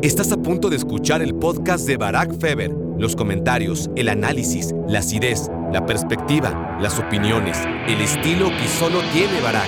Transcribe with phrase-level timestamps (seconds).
[0.00, 2.70] Estás a punto de escuchar el podcast de Barack Feber.
[2.98, 7.58] Los comentarios, el análisis, la acidez, la perspectiva, las opiniones,
[7.88, 9.66] el estilo que solo tiene Barack.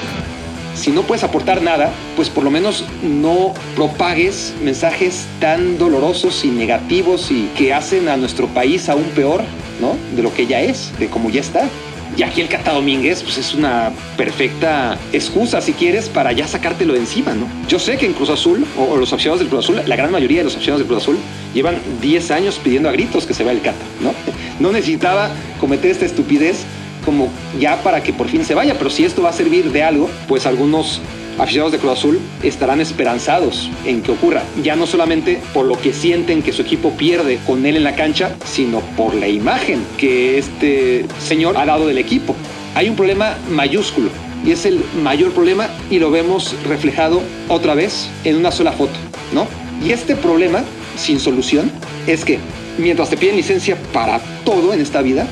[0.76, 6.50] Si no puedes aportar nada, pues por lo menos no propagues mensajes tan dolorosos y
[6.50, 9.42] negativos y que hacen a nuestro país aún peor,
[9.80, 9.96] ¿no?
[10.14, 11.68] De lo que ya es, de cómo ya está.
[12.16, 16.92] Y aquí el Cata Domínguez, pues es una perfecta excusa, si quieres, para ya sacártelo
[16.94, 17.46] de encima, ¿no?
[17.68, 20.38] Yo sé que en Cruz Azul, o, los aficionados del Cruz Azul, la gran mayoría
[20.38, 21.18] de los aficionados del Cruz Azul,
[21.54, 24.12] llevan 10 años pidiendo a gritos que se vea el Cata, ¿no?
[24.58, 26.64] No necesitaba cometer esta estupidez
[27.04, 29.82] como ya para que por fin se vaya, pero si esto va a servir de
[29.82, 31.00] algo, pues algunos
[31.40, 35.92] aficionados de Cruz Azul estarán esperanzados en que ocurra, ya no solamente por lo que
[35.92, 40.38] sienten que su equipo pierde con él en la cancha, sino por la imagen que
[40.38, 42.36] este señor ha dado del equipo.
[42.74, 44.10] Hay un problema mayúsculo
[44.44, 48.92] y es el mayor problema y lo vemos reflejado otra vez en una sola foto,
[49.32, 49.46] ¿no?
[49.84, 50.62] Y este problema
[50.96, 51.70] sin solución
[52.06, 52.38] es que
[52.78, 55.26] mientras te piden licencia para todo en esta vida,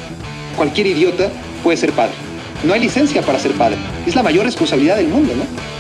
[0.57, 1.31] cualquier idiota
[1.63, 2.15] puede ser padre.
[2.65, 3.77] No hay licencia para ser padre.
[4.07, 5.78] Es la mayor responsabilidad del mundo, ¿no?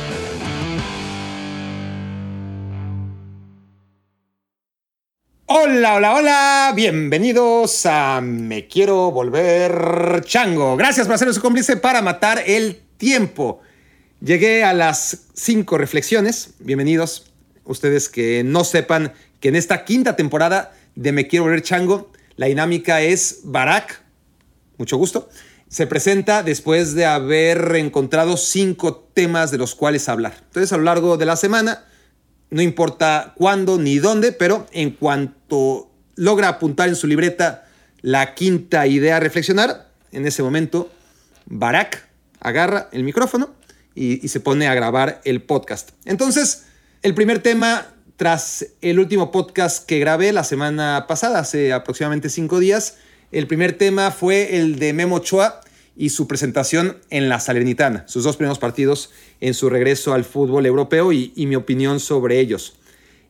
[5.71, 10.79] Hola, hola, hola, bienvenidos a Me Quiero Volver Chango.
[10.79, 13.61] Gracias por hacernos su cómplice para matar el tiempo.
[14.23, 16.55] Llegué a las cinco reflexiones.
[16.59, 17.31] Bienvenidos.
[17.65, 22.47] Ustedes que no sepan que en esta quinta temporada de Me Quiero Volver Chango, la
[22.47, 24.01] dinámica es Barack,
[24.79, 25.29] mucho gusto,
[25.69, 30.33] se presenta después de haber encontrado cinco temas de los cuales hablar.
[30.45, 31.85] Entonces, a lo largo de la semana,
[32.51, 37.67] no importa cuándo ni dónde, pero en cuanto logra apuntar en su libreta
[38.01, 40.91] la quinta idea a reflexionar, en ese momento
[41.47, 42.09] Barack
[42.41, 43.55] agarra el micrófono
[43.95, 45.91] y, se pone a grabar el podcast.
[46.05, 46.67] Entonces,
[47.03, 52.61] el primer tema, tras el último podcast que grabé la semana pasada, hace aproximadamente cinco
[52.61, 52.97] días,
[53.33, 55.61] el primer tema fue el de Memo Ochoa
[55.99, 60.65] y su presentación en la Salernitana, sus dos primeros partidos en su regreso al fútbol
[60.65, 62.77] europeo y, mi opinión sobre ellos.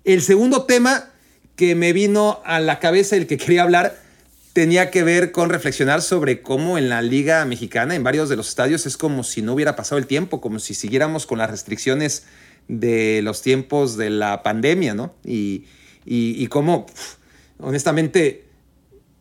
[0.04, 1.10] El segundo tema
[1.56, 3.98] que me vino a la cabeza, el que quería hablar,
[4.52, 8.50] tenía que ver con reflexionar sobre cómo en la Liga Mexicana, en varios de los
[8.50, 12.26] estadios, es como si no hubiera pasado el tiempo, como si siguiéramos con las restricciones
[12.68, 15.14] de los tiempos de la pandemia, ¿no?
[15.24, 15.64] Y,
[16.04, 16.84] y, y cómo,
[17.60, 18.44] honestamente,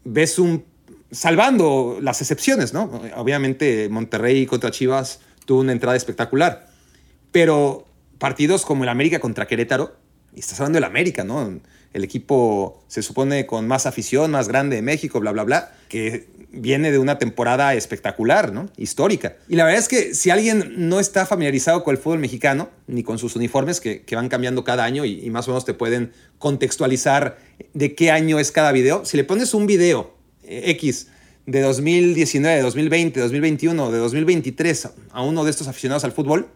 [0.04, 0.66] ves un
[1.12, 3.02] salvando las excepciones, ¿no?
[3.16, 6.68] Obviamente Monterrey contra Chivas tuvo una entrada espectacular,
[7.32, 7.88] pero
[8.18, 9.96] partidos como el América contra Querétaro,
[10.36, 11.60] y estás hablando del América, ¿no?
[11.94, 16.28] El equipo se supone con más afición, más grande de México, bla, bla, bla, que
[16.52, 18.70] viene de una temporada espectacular, ¿no?
[18.78, 19.38] Histórica.
[19.48, 23.04] Y la verdad es que si alguien no está familiarizado con el fútbol mexicano, ni
[23.04, 26.12] con sus uniformes que, van cambiando cada año y, y más o menos te pueden
[26.38, 27.38] contextualizar
[27.74, 30.17] de qué año es cada video, si le pones un video
[30.48, 31.08] X
[31.46, 36.48] de 2019, de 2020, de 2021, de 2023 a uno de estos aficionados al fútbol,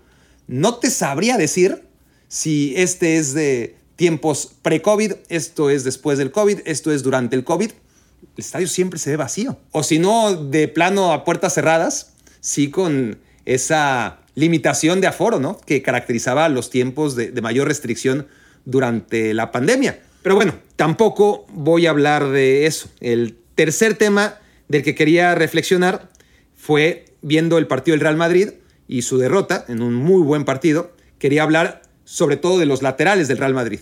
[0.48, 1.84] no te sabría decir
[2.28, 7.44] si este es de tiempos pre-COVID, esto es después del COVID, esto es durante el
[7.44, 7.72] COVID.
[7.72, 9.58] El estadio siempre se ve vacío.
[9.72, 15.60] O si no, de plano a puertas cerradas, sí con esa limitación de aforo, ¿no?
[15.60, 18.28] Que caracterizaba los tiempos de, de mayor restricción
[18.66, 20.00] durante la pandemia.
[20.24, 22.90] Pero bueno, tampoco voy a hablar de eso.
[23.00, 26.10] El tercer tema del que quería reflexionar
[26.56, 28.50] fue viendo el partido del Real Madrid
[28.88, 30.92] y su derrota en un muy buen partido.
[31.20, 33.80] Quería hablar sobre todo de los laterales del Real Madrid.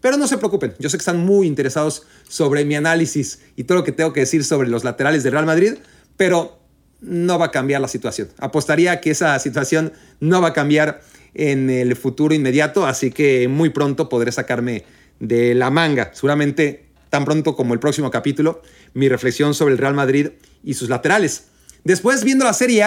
[0.00, 3.78] Pero no se preocupen, yo sé que están muy interesados sobre mi análisis y todo
[3.78, 5.74] lo que tengo que decir sobre los laterales del Real Madrid,
[6.16, 6.58] pero
[7.00, 8.28] no va a cambiar la situación.
[8.38, 11.02] Apostaría que esa situación no va a cambiar
[11.34, 14.84] en el futuro inmediato, así que muy pronto podré sacarme
[15.18, 16.10] de la manga.
[16.14, 18.62] Seguramente tan pronto como el próximo capítulo,
[18.94, 20.28] mi reflexión sobre el Real Madrid
[20.64, 21.48] y sus laterales.
[21.84, 22.84] Después, viendo la Serie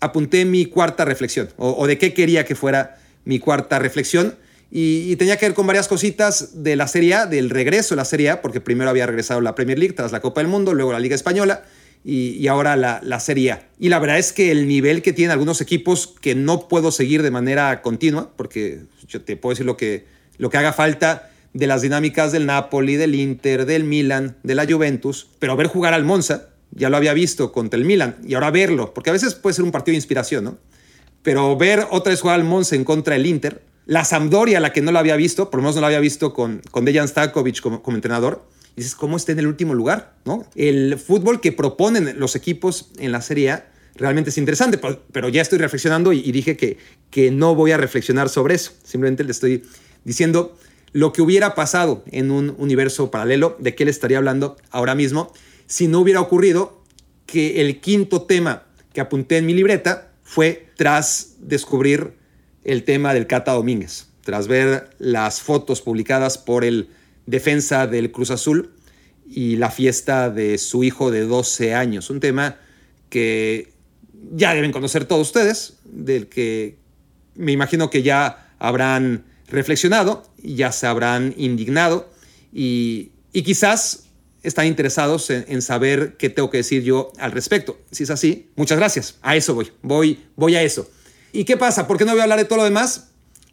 [0.00, 4.36] apunté mi cuarta reflexión, o, de qué quería que fuera mi cuarta reflexión,
[4.70, 8.04] y, tenía que ver con varias cositas de la Serie A, del regreso de la
[8.04, 10.92] Serie A, porque primero había regresado la Premier League tras la Copa del Mundo, luego
[10.92, 11.64] la Liga Española,
[12.04, 13.68] y, ahora la, la Serie A.
[13.80, 17.22] Y la verdad es que el nivel que tienen algunos equipos que no puedo seguir
[17.22, 20.04] de manera continua, porque yo te puedo decir lo que,
[20.38, 24.66] lo que haga falta de las dinámicas del Napoli, del Inter, del Milan, de la
[24.66, 28.50] Juventus, pero ver jugar al Monza, ya lo había visto contra el Milan, y ahora
[28.50, 30.58] verlo, porque a veces puede ser un partido de inspiración, ¿no?
[31.22, 34.82] Pero ver otra vez jugar al Monza en contra del Inter, la Sampdoria, la que
[34.82, 37.62] no lo había visto, por lo menos no lo había visto con, con Dejan Stankovic
[37.62, 40.14] como, como entrenador, y dices, ¿cómo está en el último lugar?
[40.26, 40.44] ¿no?
[40.56, 44.78] El fútbol que proponen los equipos en la Serie A realmente es interesante,
[45.10, 46.76] pero, ya estoy reflexionando y, y, dije que,
[47.08, 48.72] que no voy a reflexionar sobre eso.
[48.84, 49.62] Simplemente le estoy
[50.04, 50.54] diciendo
[50.92, 55.32] lo que hubiera pasado en un universo paralelo, de qué le estaría hablando ahora mismo,
[55.66, 56.82] si no hubiera ocurrido
[57.26, 62.14] que el quinto tema que apunté en mi libreta fue tras descubrir
[62.64, 66.88] el tema del Cata Domínguez, tras ver las fotos publicadas por el
[67.26, 68.72] defensa del Cruz Azul
[69.28, 72.56] y la fiesta de su hijo de 12 años, un tema
[73.10, 73.72] que
[74.32, 76.76] ya deben conocer todos ustedes, del que
[77.34, 82.10] me imagino que ya habrán reflexionado, ya se habrán indignado
[82.52, 84.04] y, quizás
[84.42, 87.78] están interesados en, saber qué tengo que decir yo al respecto.
[87.90, 89.16] Si es así, muchas gracias.
[89.22, 90.88] A eso voy, voy, voy a eso.
[91.32, 91.86] ¿Y qué pasa?
[91.86, 93.08] ¿Por qué no voy a hablar de todo lo demás?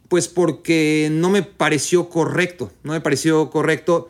[0.07, 4.09] Pues porque no me pareció correcto, no me pareció correcto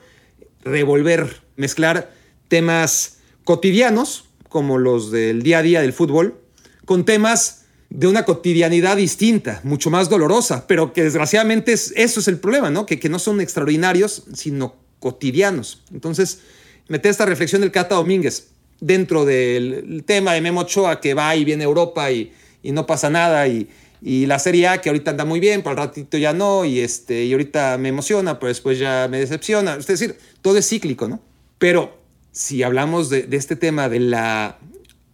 [0.63, 2.13] revolver, mezclar
[2.49, 6.39] temas cotidianos, como los del día a día del fútbol,
[6.85, 7.62] con temas
[7.93, 12.87] de una cotidianidad distinta, mucho más dolorosa, pero que desgraciadamente eso es el problema, ¿no?
[12.87, 15.83] Que, que no son extraordinarios, sino cotidianos.
[15.93, 16.39] Entonces,
[16.87, 18.47] meter esta reflexión del Cata Domínguez
[18.79, 22.31] dentro del tema de Memo Ochoa que va y viene a Europa y,
[22.63, 23.69] no pasa nada y,
[24.01, 27.25] la Serie A que ahorita anda muy bien, para el ratito ya no y, este,
[27.25, 29.75] y ahorita me emociona, pero después ya me decepciona.
[29.75, 31.21] Es decir, todo es cíclico, ¿no?
[31.59, 31.95] Pero
[32.31, 34.57] si hablamos de este tema de la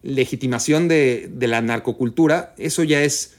[0.01, 3.35] legitimación de, la narcocultura, eso ya es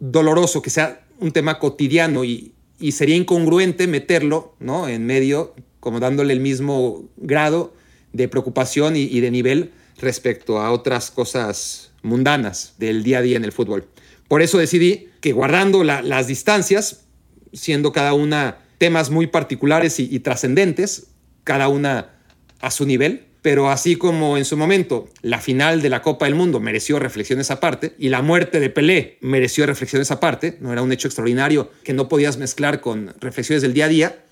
[0.00, 2.50] doloroso, que sea un tema cotidiano y,
[2.90, 4.88] sería incongruente meterlo ¿no?
[4.88, 7.72] en medio, como dándole el mismo grado
[8.12, 13.44] de preocupación y, de nivel respecto a otras cosas mundanas del día a día en
[13.44, 13.88] el fútbol.
[14.28, 17.04] Por eso decidí que guardando las distancias,
[17.52, 21.06] siendo cada una temas muy particulares y trascendentes,
[21.44, 22.16] cada una
[22.60, 26.34] a su nivel, pero así como en su momento la final de la Copa del
[26.34, 30.90] Mundo mereció reflexiones aparte y la muerte de Pelé mereció reflexiones aparte, no era un
[30.92, 34.24] hecho extraordinario que no podías mezclar con reflexiones del día a día,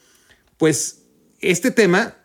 [0.56, 1.03] pues
[1.41, 2.17] este tema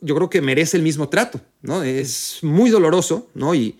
[0.00, 1.84] yo creo que merece el mismo trato, ¿no?
[1.84, 3.54] Es muy doloroso, ¿no?
[3.54, 3.78] Y,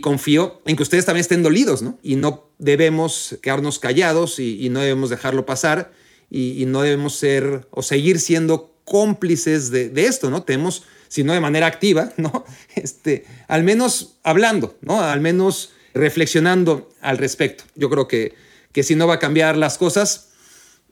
[0.00, 2.00] confío en que ustedes también estén dolidos, ¿no?
[2.02, 5.92] Y no debemos quedarnos callados y, no debemos dejarlo pasar
[6.32, 10.42] y, no debemos ser o seguir siendo cómplices de, de esto, ¿no?
[10.42, 12.44] Tenemos sino de manera activa, ¿no?
[12.74, 15.00] Este, al menos hablando, ¿no?
[15.00, 17.64] Al menos reflexionando al respecto.
[17.74, 18.34] Yo creo que,
[18.72, 20.32] que si no va a cambiar las cosas,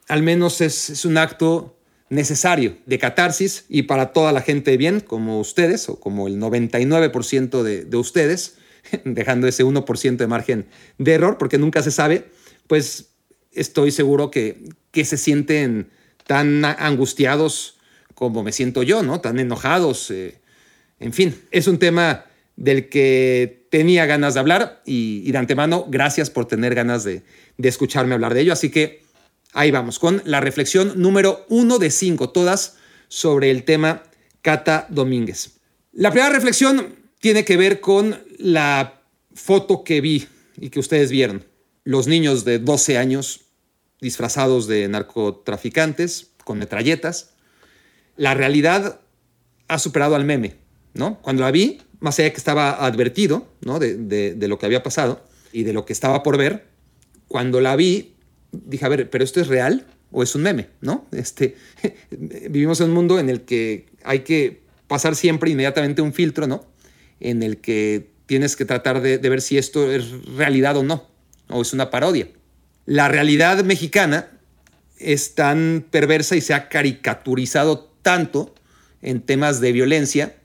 [0.08, 1.78] al menos es, un acto
[2.08, 7.62] necesario de catarsis y para toda la gente bien, como ustedes, o como el 99%
[7.62, 8.56] de, de ustedes,
[9.04, 10.66] dejando ese 1% de margen
[10.98, 12.30] de error, porque nunca se sabe,
[12.66, 13.10] pues
[13.52, 15.90] estoy seguro que, que se sienten
[16.26, 17.73] tan angustiados
[18.14, 19.20] como me siento yo, ¿no?
[19.20, 20.10] Tan enojados.
[20.10, 20.40] Eh,
[21.00, 22.26] en fin, es un tema
[22.56, 27.22] del que tenía ganas de hablar y, de antemano, gracias por tener ganas de,
[27.58, 28.52] escucharme hablar de ello.
[28.52, 29.02] Así que
[29.52, 32.76] ahí vamos, con la reflexión número uno de cinco, todas
[33.08, 34.02] sobre el tema
[34.42, 35.58] Cata Domínguez.
[35.92, 39.00] La primera reflexión tiene que ver con la
[39.34, 40.26] foto que vi
[40.56, 41.44] y que ustedes vieron.
[41.84, 43.42] Los niños de 12 años
[44.00, 47.33] disfrazados de narcotraficantes con metralletas
[48.16, 49.00] la realidad
[49.68, 50.56] ha superado al meme,
[50.94, 51.20] ¿no?
[51.22, 53.78] Cuando la vi, más allá de que estaba advertido, ¿no?
[53.78, 56.66] De, lo que había pasado y de lo que estaba por ver,
[57.28, 58.14] cuando la vi,
[58.52, 61.06] dije, a ver, ¿pero esto es real o es un meme, ¿no?
[61.12, 61.56] Este,
[62.10, 66.66] vivimos en un mundo en el que hay que pasar siempre inmediatamente un filtro, ¿no?
[67.20, 71.08] En el que tienes que tratar de, de ver si esto es realidad o no,
[71.48, 72.28] o es una parodia.
[72.86, 74.28] La realidad mexicana
[74.98, 78.54] es tan perversa y se ha caricaturizado tanto
[79.02, 80.36] en temas de violencia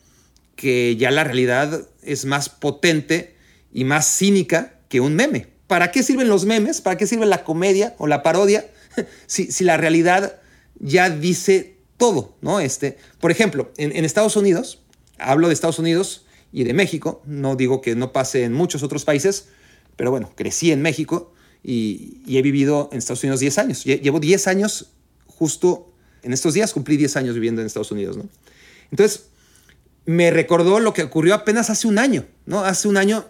[0.56, 3.36] que ya la realidad es más potente
[3.72, 5.48] y más cínica que un meme.
[5.68, 6.82] ¿Para qué sirven los memes?
[6.82, 8.66] ¿Para qué sirve la comedia o la parodia?
[9.28, 10.42] si, si, la realidad
[10.80, 12.60] ya dice todo, ¿no?
[12.60, 14.82] Este, por ejemplo, en, Estados Unidos,
[15.20, 19.06] hablo de Estados Unidos y de México, no digo que no pase en muchos otros
[19.06, 19.50] países,
[19.96, 23.84] pero bueno, crecí en México y, y he vivido en Estados Unidos 10 años.
[23.84, 24.92] Llevo 10 años
[25.28, 28.28] justo en estos días cumplí 10 años viviendo en Estados Unidos, ¿no?
[28.92, 29.28] Entonces,
[30.06, 32.62] me recordó lo que ocurrió apenas hace un año, ¿no?
[32.62, 33.26] Hace un año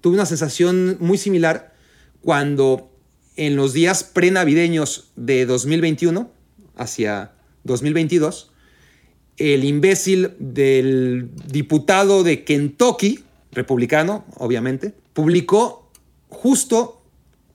[0.00, 1.74] tuve una sensación muy similar
[2.22, 2.90] cuando
[3.36, 6.30] en los días prenavideños de 2021
[6.76, 7.32] hacia
[7.64, 8.50] 2022,
[9.36, 15.90] el imbécil del diputado de Kentucky, republicano, obviamente, publicó
[16.28, 17.02] justo,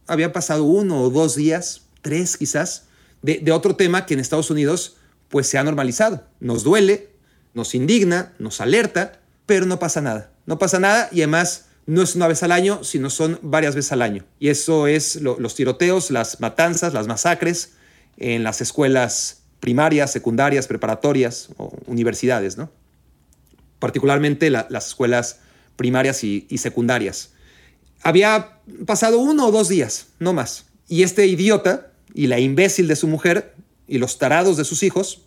[0.07, 2.87] había pasado uno o dos días, tres quizás,
[3.21, 4.97] de, otro tema que en Estados Unidos
[5.29, 6.25] pues se ha normalizado.
[6.39, 7.09] Nos duele,
[7.53, 10.31] nos indigna, nos alerta, pero no pasa nada.
[10.45, 13.91] No pasa nada y además no es una vez al año, sino son varias veces
[13.91, 14.25] al año.
[14.39, 17.73] Y eso es los tiroteos, las matanzas, las masacres
[18.17, 22.71] en las escuelas primarias, secundarias, preparatorias o universidades, ¿no?
[23.81, 25.39] particularmente las escuelas
[25.75, 27.31] primarias y, y secundarias.
[28.03, 30.65] Había pasado uno o dos días, no más.
[30.87, 33.55] Y este idiota y la imbécil de su mujer
[33.87, 35.21] y los tarados de sus hijos,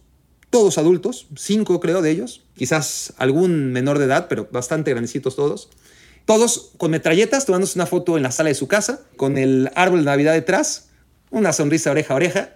[0.50, 5.68] todos adultos, cinco creo de ellos, quizás algún menor de edad, pero bastante grandecitos todos,
[6.24, 10.00] todos con metralletas tomándose una foto en la sala de su casa, con el árbol
[10.00, 10.88] de Navidad detrás,
[11.30, 12.54] una sonrisa oreja a oreja,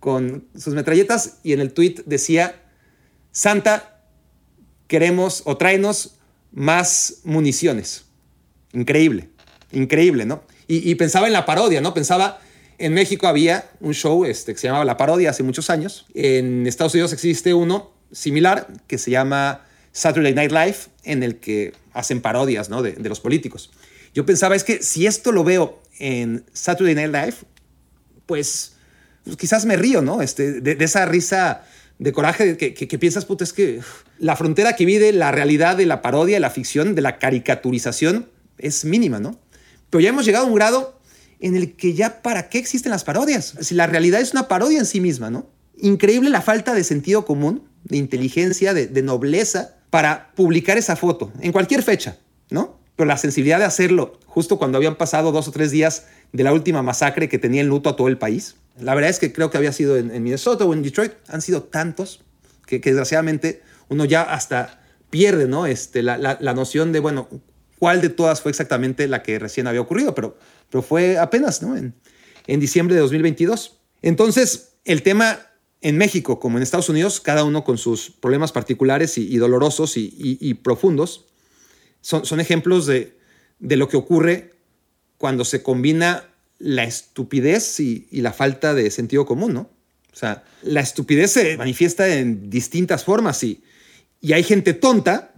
[0.00, 2.62] con sus metralletas y en el tweet decía,
[3.32, 4.02] Santa,
[4.86, 6.16] queremos o tráenos
[6.52, 8.04] más municiones.
[8.72, 9.30] Increíble,
[9.72, 10.42] increíble, ¿no?
[10.68, 11.94] Y, y, pensaba en la parodia, ¿no?
[11.94, 12.40] Pensaba,
[12.78, 16.06] en México había un show este, que se llamaba La Parodia hace muchos años.
[16.14, 21.72] En Estados Unidos existe uno similar que se llama Saturday Night Live, en el que
[21.92, 22.82] hacen parodias ¿no?
[22.82, 23.70] de, los políticos.
[24.14, 27.36] Yo pensaba, es que si esto lo veo en Saturday Night Live,
[28.26, 28.74] pues,
[29.24, 30.20] pues quizás me río, ¿no?
[30.20, 31.64] Este, de, esa risa
[31.98, 33.80] de coraje que, piensas, puta, es que
[34.18, 38.28] la frontera que vive la realidad de la parodia, de la ficción, de la caricaturización,
[38.58, 39.38] es mínima, ¿no?
[39.88, 40.95] Pero ya hemos llegado a un grado
[41.40, 43.54] en el que ya para qué existen las parodias.
[43.60, 45.46] Si la realidad es una parodia en sí misma, ¿no?
[45.78, 51.52] Increíble la falta de sentido común, de inteligencia, de, nobleza para publicar esa foto en
[51.52, 52.18] cualquier fecha,
[52.50, 52.78] ¿no?
[52.96, 56.52] Pero la sensibilidad de hacerlo justo cuando habían pasado dos o tres días de la
[56.52, 58.56] última masacre que tenía en luto a todo el país.
[58.80, 61.12] La verdad es que creo que había sido en, en Minnesota o en Detroit.
[61.28, 62.22] Han sido tantos
[62.66, 65.66] que, que, desgraciadamente uno ya hasta pierde ¿no?
[65.66, 67.28] este, la, la, la, noción de, bueno,
[67.78, 70.36] cuál de todas fue exactamente la que recién había ocurrido, pero,
[70.70, 71.76] pero fue apenas ¿no?
[71.76, 71.94] en,
[72.60, 73.78] diciembre de 2022.
[74.02, 75.40] Entonces, el tema
[75.80, 79.96] en México como en Estados Unidos, cada uno con sus problemas particulares y, y dolorosos
[79.96, 81.26] y, y, y, profundos,
[82.00, 83.16] son, son ejemplos de,
[83.58, 84.54] de, lo que ocurre
[85.18, 86.24] cuando se combina
[86.58, 89.70] la estupidez y, la falta de sentido común, ¿no?
[90.12, 93.62] O sea, la estupidez se manifiesta en distintas formas y,
[94.20, 95.34] y hay gente tonta,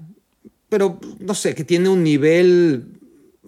[0.68, 2.97] pero no sé, que tiene un nivel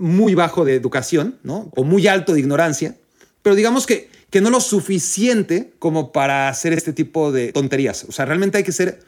[0.01, 1.71] muy bajo de educación, ¿no?
[1.77, 2.97] O muy alto de ignorancia,
[3.43, 8.05] pero digamos que que no lo suficiente como para hacer este tipo de tonterías.
[8.09, 9.01] O sea, realmente hay que ser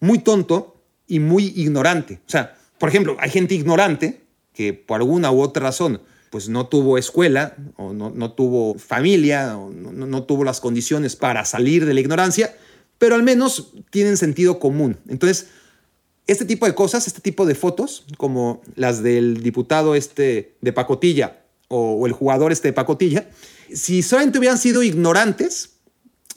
[0.00, 2.20] muy tonto y muy ignorante.
[2.26, 4.22] O sea, por ejemplo, hay gente ignorante
[4.54, 6.00] que por alguna u otra razón
[6.30, 11.16] pues no tuvo escuela o no, no tuvo familia o no, no, tuvo las condiciones
[11.16, 12.54] para salir de la ignorancia,
[12.98, 14.98] pero al menos tienen sentido común.
[15.08, 15.48] Entonces,
[16.28, 21.40] este tipo de cosas, este tipo de fotos, como las del diputado este de Pacotilla
[21.66, 23.28] o, o el jugador este de Pacotilla,
[23.72, 25.70] si solamente hubieran sido ignorantes,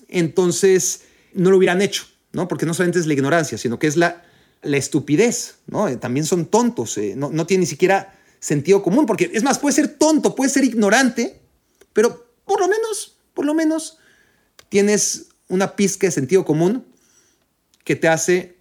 [0.07, 1.01] entonces
[1.33, 2.47] no lo hubieran hecho, ¿no?
[2.47, 4.23] Porque no solamente es la ignorancia, sino que es la,
[4.61, 5.87] la estupidez, ¿no?
[5.87, 9.59] Eh, también son tontos, eh, no, no tienen ni siquiera sentido común, porque es más,
[9.59, 11.39] puede ser tonto, puede ser ignorante,
[11.93, 13.97] pero por lo menos, por lo menos
[14.69, 16.85] tienes una pizca de sentido común
[17.83, 18.60] que te hace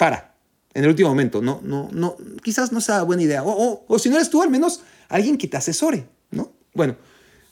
[0.00, 0.30] para
[0.72, 3.98] en el último momento, no, no, no, quizás no sea buena idea, o, o, o
[3.98, 4.80] si no eres tú, al menos
[5.10, 6.52] alguien que te asesore, ¿no?
[6.72, 6.96] Bueno,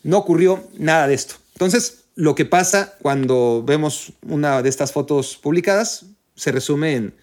[0.02, 1.34] no ocurrió nada de esto.
[1.52, 7.14] Entonces, lo que pasa cuando vemos una de estas fotos publicadas se resume en,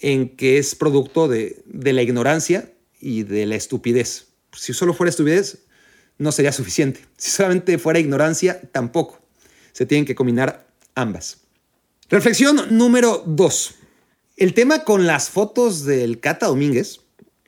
[0.00, 4.28] en que es producto de, de, la ignorancia y de la estupidez.
[4.56, 5.58] Si solo fuera estupidez,
[6.16, 7.04] no sería suficiente.
[7.18, 9.20] Si solamente fuera ignorancia, tampoco.
[9.72, 11.38] Se tienen que combinar ambas.
[12.08, 13.74] Reflexión número dos.
[14.36, 17.00] El tema con las fotos del Cata Domínguez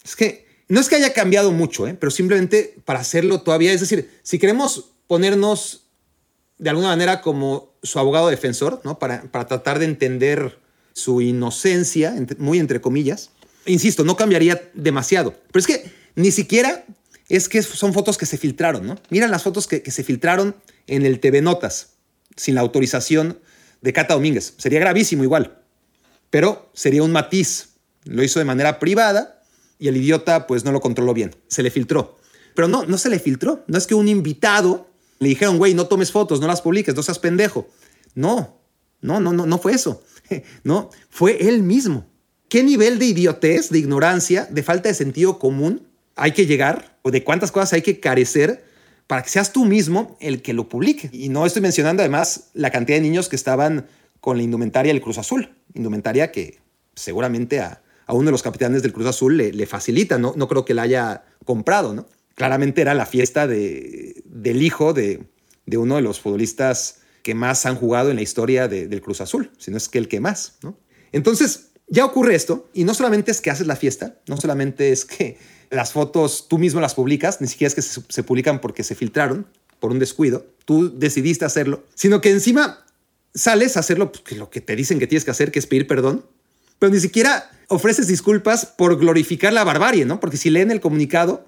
[0.05, 1.95] es que no es que haya cambiado mucho, ¿eh?
[1.95, 5.87] pero simplemente para hacerlo todavía, es decir, si queremos ponernos
[6.59, 8.99] de alguna manera como su abogado defensor, ¿no?
[8.99, 10.59] para, para tratar de entender
[10.93, 13.31] su inocencia, muy entre comillas,
[13.67, 15.35] insisto, no cambiaría demasiado.
[15.53, 16.85] Pero es que ni siquiera
[17.29, 18.97] es que son fotos que se filtraron, ¿no?
[19.11, 20.55] Mira las fotos que, que se filtraron
[20.87, 21.95] en el TV Notas,
[22.37, 23.41] sin la autorización
[23.83, 24.55] de Cata Domínguez.
[24.57, 25.66] Sería gravísimo igual,
[26.31, 27.71] pero sería un matiz.
[28.05, 29.43] Lo hizo de manera privada
[29.79, 32.19] y el idiota pues no lo controló bien, se le filtró.
[32.55, 35.87] Pero no, no se le filtró, no es que un invitado le dijeron, güey, no
[35.87, 37.69] tomes fotos, no las publiques, no seas pendejo.
[38.15, 38.61] No,
[39.01, 40.03] no, no, no, no fue eso.
[40.65, 42.05] No, fue él mismo.
[42.49, 47.11] ¿Qué nivel de idiotez, de ignorancia, de falta de sentido común hay que llegar o
[47.11, 48.65] de cuántas cosas hay que carecer
[49.07, 51.11] para que seas tú mismo el que lo publique?
[51.13, 53.87] Y no estoy mencionando además la cantidad de niños que estaban
[54.21, 56.59] con la indumentaria del Cruz Azul, indumentaria que
[56.95, 60.33] seguramente a, a uno de los capitanes del Cruz Azul le, facilita, ¿no?
[60.37, 62.07] no creo que la haya comprado, ¿no?
[62.35, 65.27] Claramente era la fiesta de, del hijo de,
[65.65, 69.21] de, uno de los futbolistas que más han jugado en la historia de, del Cruz
[69.21, 70.79] Azul, si no es que el que más, ¿no?
[71.13, 75.05] Entonces, ya ocurre esto, y no solamente es que haces la fiesta, no solamente es
[75.05, 75.39] que
[75.71, 79.47] las fotos tú mismo las publicas, ni siquiera es que se publican porque se filtraron
[79.81, 82.86] por un descuido, tú decidiste hacerlo, sino que encima
[83.37, 85.67] sales a hacer lo, pues, lo que te dicen que tienes que hacer, que es
[85.67, 86.25] pedir perdón,
[86.79, 90.19] pero ni siquiera ofreces disculpas por glorificar la barbarie, ¿no?
[90.19, 91.47] Porque si leen el comunicado,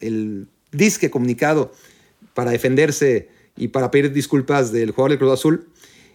[0.00, 1.72] el disque comunicado
[2.34, 5.68] para defenderse y para pedir disculpas del jugador del Cruz Azul,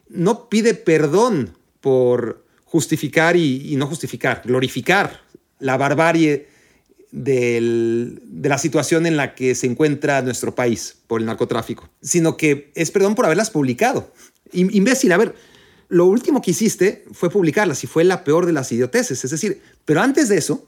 [0.10, 5.22] no pide perdón por justificar y, no justificar, glorificar
[5.60, 6.48] la barbarie
[7.12, 12.72] de la situación en la que se encuentra nuestro país por el narcotráfico, sino que
[12.76, 14.14] es perdón por haberlas publicado.
[14.54, 15.36] Imbécil, a ver,
[15.90, 19.24] lo último que hiciste fue publicarlas y fue la peor de las idioteces.
[19.24, 20.68] Es decir, pero antes de eso,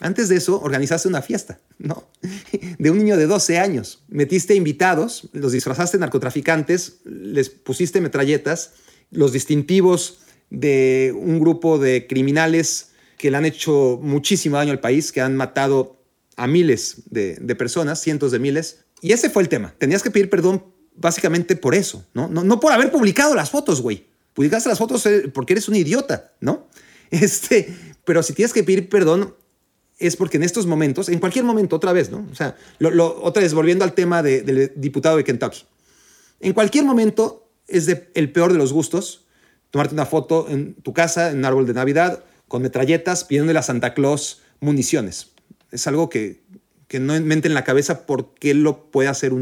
[0.00, 2.08] antes de eso, organizaste una fiesta, ¿no?
[2.78, 4.04] De un niño de 12 años.
[4.08, 8.74] Metiste invitados, los disfrazaste narcotraficantes, les pusiste metralletas,
[9.10, 10.20] los distintivos
[10.50, 15.36] de un grupo de criminales que le han hecho muchísimo daño al país, que han
[15.36, 16.00] matado
[16.36, 18.84] a miles de, personas, cientos de miles.
[19.02, 19.74] Y ese fue el tema.
[19.78, 20.64] Tenías que pedir perdón
[21.00, 22.28] básicamente por eso, ¿no?
[22.28, 24.06] No, no por haber publicado las fotos, güey.
[24.34, 26.68] Publicaste las fotos eh, porque eres un idiota, ¿no?
[27.10, 27.74] Este,
[28.04, 29.34] pero si tienes que pedir perdón
[29.98, 32.26] es porque en estos momentos, en cualquier momento, otra vez, ¿no?
[32.30, 35.64] O sea, otra vez volviendo al tema del diputado de Kentucky.
[36.40, 39.24] En cualquier momento es el peor de los gustos
[39.70, 43.62] tomarte una foto en tu casa, en un árbol de Navidad, con metralletas, pidiéndole a
[43.62, 45.32] Santa Claus municiones.
[45.70, 46.42] Es algo que,
[46.86, 49.32] que no mente en la cabeza por qué lo puede hacer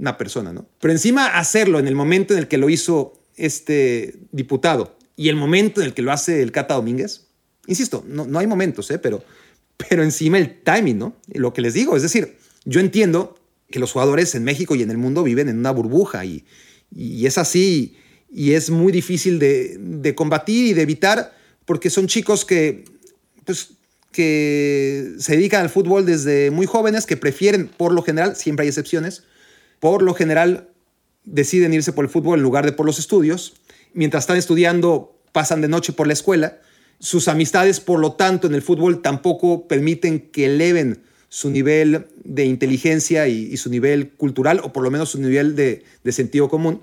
[0.00, 0.66] una persona, ¿no?
[0.80, 5.36] Pero encima hacerlo en el momento en el que lo hizo este diputado y el
[5.36, 7.26] momento en el que lo hace el Cata Domínguez,
[7.66, 8.98] insisto, no, no hay momentos, ¿eh?
[8.98, 9.22] pero,
[9.76, 11.16] pero encima el timing, ¿no?
[11.34, 13.38] Lo que les digo, es decir, yo entiendo
[13.70, 16.44] que los jugadores en México y en el mundo viven en una burbuja y,
[16.90, 17.96] y es así
[18.32, 22.84] y es muy difícil de, de, combatir y de evitar porque son chicos que,
[23.44, 23.72] pues,
[24.12, 28.68] que se dedican al fútbol desde muy jóvenes, que prefieren, por lo general, siempre hay
[28.68, 29.24] excepciones,
[29.80, 30.68] por lo general
[31.24, 33.54] deciden irse por el fútbol en lugar de por los estudios.
[33.92, 36.60] Mientras están estudiando, pasan de noche por la escuela.
[36.98, 42.44] Sus amistades, por lo tanto, en el fútbol tampoco permiten que eleven su nivel de
[42.44, 46.82] inteligencia y, su nivel cultural, o por lo menos su nivel de, sentido común.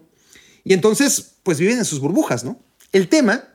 [0.64, 2.60] Y entonces, pues viven en sus burbujas, ¿no?
[2.92, 3.48] El tema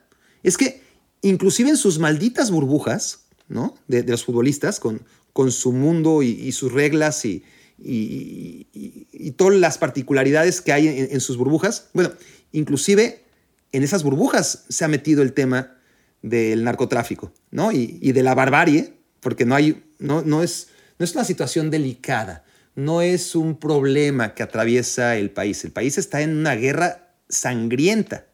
[0.43, 0.83] es que
[1.23, 3.75] inclusive en sus malditas burbujas, ¿no?
[3.89, 5.03] De, los futbolistas, con,
[5.33, 7.43] con su mundo y sus reglas y,
[7.85, 11.89] y, todas las particularidades que hay en, sus burbujas.
[11.95, 12.13] Bueno,
[12.53, 13.25] inclusive
[13.73, 15.77] en esas burbujas se ha metido el tema
[16.21, 17.73] del narcotráfico, ¿no?
[17.73, 20.69] Y, de la barbarie, porque no hay, no, no, es,
[20.99, 25.65] no es una situación delicada, no es un problema que atraviesa el país.
[25.65, 28.27] El país está en una guerra sangrienta,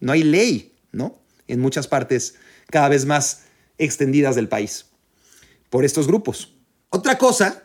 [0.00, 1.20] no hay ley, ¿no?
[1.48, 2.34] En muchas partes
[2.70, 3.42] cada vez más
[3.78, 4.86] extendidas del país
[5.70, 6.54] por estos grupos.
[6.90, 7.64] Otra cosa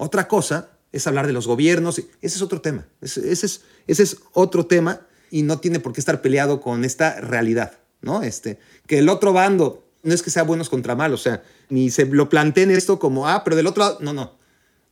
[0.00, 1.98] otra cosa es hablar de los gobiernos.
[1.98, 2.88] Ese es otro tema.
[3.02, 7.20] Ese, es, ese es otro tema y no tiene por qué estar peleado con esta
[7.20, 8.22] realidad, ¿no?
[8.22, 11.90] Este, que el otro bando no es que sea buenos contra malos, o sea, ni
[11.90, 14.38] se lo planteen esto como, ah, pero del otro lado, no, no.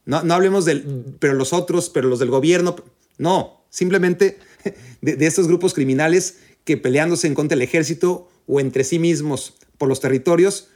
[0.04, 2.76] No, no hablemos del, pero los otros, pero los del gobierno.
[3.16, 4.38] No, simplemente
[5.00, 9.54] de, de estos grupos criminales que peleándose en contra del ejército o entre sí mismos
[9.78, 10.68] por los territorios,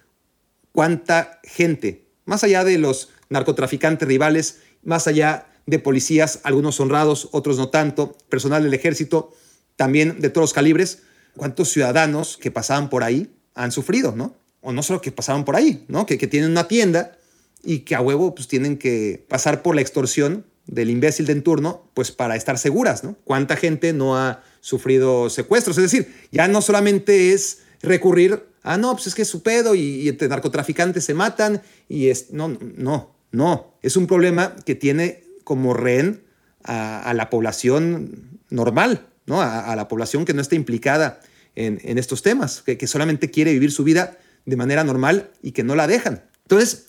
[0.72, 7.56] cuánta gente, más allá de los narcotraficantes rivales, más allá de policías, algunos honrados, otros
[7.56, 9.32] no tanto, personal del ejército,
[9.76, 11.02] también de todos los calibres,
[11.36, 14.36] cuántos ciudadanos que pasaban por ahí han sufrido, ¿no?
[14.60, 16.06] O no solo que pasaban por ahí, ¿no?
[16.06, 17.18] Que, que tienen una tienda
[17.64, 21.90] y que a huevo pues tienen que pasar por la extorsión del imbécil de turno,
[21.94, 23.16] pues para estar seguras, ¿no?
[23.24, 25.78] ¿Cuánta gente no ha sufrido secuestros?
[25.78, 29.74] Es decir, ya no solamente es recurrir a, no, pues es que es su pedo
[29.74, 35.74] y, narcotraficantes se matan y es, no, no, no, es un problema que tiene como
[35.74, 36.22] rehén
[36.64, 39.40] a, la población normal, ¿no?
[39.40, 41.20] A, la población que no está implicada
[41.54, 45.74] en, estos temas, que, solamente quiere vivir su vida de manera normal y que no
[45.74, 46.24] la dejan.
[46.42, 46.86] Entonces,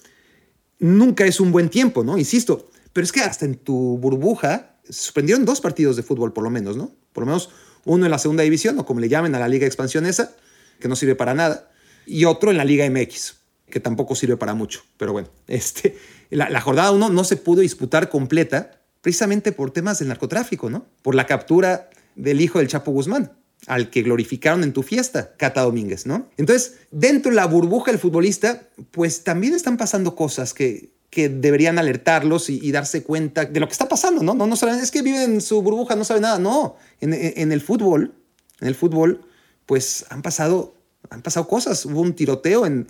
[0.79, 2.17] nunca es un buen tiempo, ¿no?
[2.17, 6.49] Insisto, pero es que hasta en tu burbuja suspendieron dos partidos de fútbol, por lo
[6.49, 6.91] menos, ¿no?
[7.13, 7.49] Por lo menos
[7.85, 10.35] uno en la segunda división, o como le llamen a la Liga Expansionesa,
[10.79, 11.71] que no sirve para nada,
[12.05, 13.35] y otro en la Liga MX,
[13.69, 14.83] que tampoco sirve para mucho.
[14.97, 15.97] Pero bueno, este,
[16.29, 20.85] la, jornada 1 no se pudo disputar completa precisamente por temas del narcotráfico, ¿no?
[21.01, 23.33] Por la captura del hijo del Chapo Guzmán,
[23.67, 26.29] al que glorificaron en tu fiesta, Cata Domínguez, ¿no?
[26.37, 31.79] Entonces, dentro de la burbuja del futbolista, pues también están pasando cosas que, que deberían
[31.79, 34.33] alertarlos y, darse cuenta de lo que está pasando, ¿no?
[34.33, 36.77] No, no saben, es que viven en su burbuja, no saben nada, no.
[37.01, 38.15] En, en, el fútbol,
[38.61, 39.21] en el fútbol,
[39.65, 40.75] pues han pasado,
[41.09, 41.85] han pasado cosas.
[41.85, 42.87] Hubo un tiroteo en,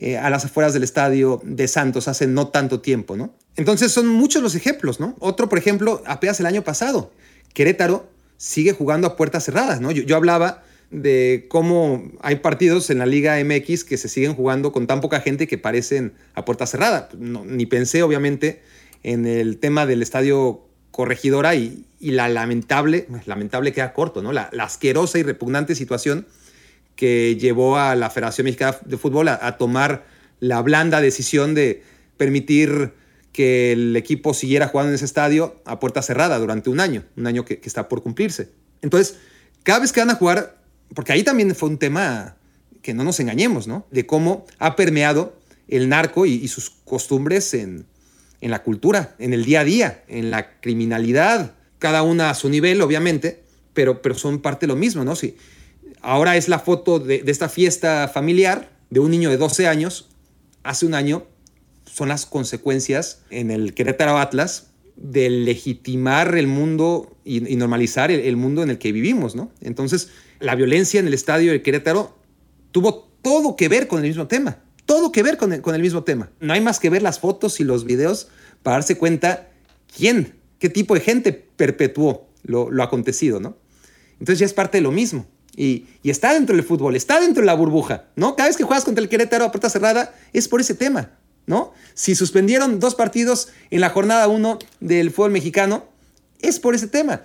[0.00, 3.34] eh, a las afueras del estadio de Santos hace no tanto tiempo, ¿no?
[3.56, 5.16] Entonces son muchos los ejemplos, ¿no?
[5.18, 7.10] Otro, por ejemplo, apenas el año pasado,
[7.52, 9.90] Querétaro sigue jugando a puertas cerradas, ¿no?
[9.90, 14.86] Yo, hablaba de cómo hay partidos en la Liga MX que se siguen jugando con
[14.86, 17.08] tan poca gente que parecen a puerta cerrada.
[17.18, 18.62] ni pensé, obviamente,
[19.02, 24.32] en el tema del estadio corregidora y, la lamentable, lamentable queda corto, ¿no?
[24.32, 26.26] La, asquerosa y repugnante situación
[26.98, 30.04] que llevó a la Federación Mexicana de Fútbol a tomar
[30.40, 31.84] la blanda decisión de
[32.16, 32.92] permitir
[33.32, 37.28] que el equipo siguiera jugando en ese estadio a puerta cerrada durante un año, un
[37.28, 38.50] año que, está por cumplirse.
[38.82, 39.14] Entonces,
[39.62, 40.58] cada vez que van a jugar,
[40.92, 42.36] porque ahí también fue un tema
[42.82, 43.86] que no nos engañemos, ¿no?
[43.92, 47.86] De cómo ha permeado el narco y, sus costumbres en,
[48.40, 52.48] en la cultura, en el día a día, en la criminalidad, cada una a su
[52.48, 55.14] nivel, obviamente, pero, pero son parte de lo mismo, ¿no?
[55.14, 55.36] Sí.
[56.00, 60.08] Ahora es la foto de, esta fiesta familiar de un niño de 12 años,
[60.62, 61.26] hace un año
[61.84, 68.62] son las consecuencias en el Querétaro Atlas de legitimar el mundo y, normalizar el, mundo
[68.62, 69.50] en el que vivimos, ¿no?
[69.60, 72.16] Entonces, la violencia en el estadio de Querétaro
[72.72, 76.30] tuvo todo que ver con el mismo tema, todo que ver con el, mismo tema.
[76.40, 78.28] No hay más que ver las fotos y los videos
[78.62, 79.50] para darse cuenta
[79.96, 83.56] quién, qué tipo de gente perpetuó lo, acontecido, ¿no?
[84.12, 85.26] Entonces ya es parte de lo mismo.
[85.58, 88.36] Y, está dentro del fútbol, está dentro de la burbuja, ¿no?
[88.36, 91.10] Cada vez que juegas contra el Querétaro a puerta cerrada es por ese tema.
[91.46, 91.72] ¿no?
[91.94, 95.84] Si suspendieron dos partidos en la jornada 1 del fútbol mexicano,
[96.40, 97.22] es por ese tema.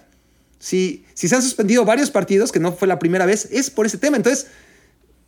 [0.58, 3.86] Si, si se han suspendido varios partidos, que no fue la primera vez, es por
[3.86, 4.17] ese tema.
[4.17, 4.48] Entonces,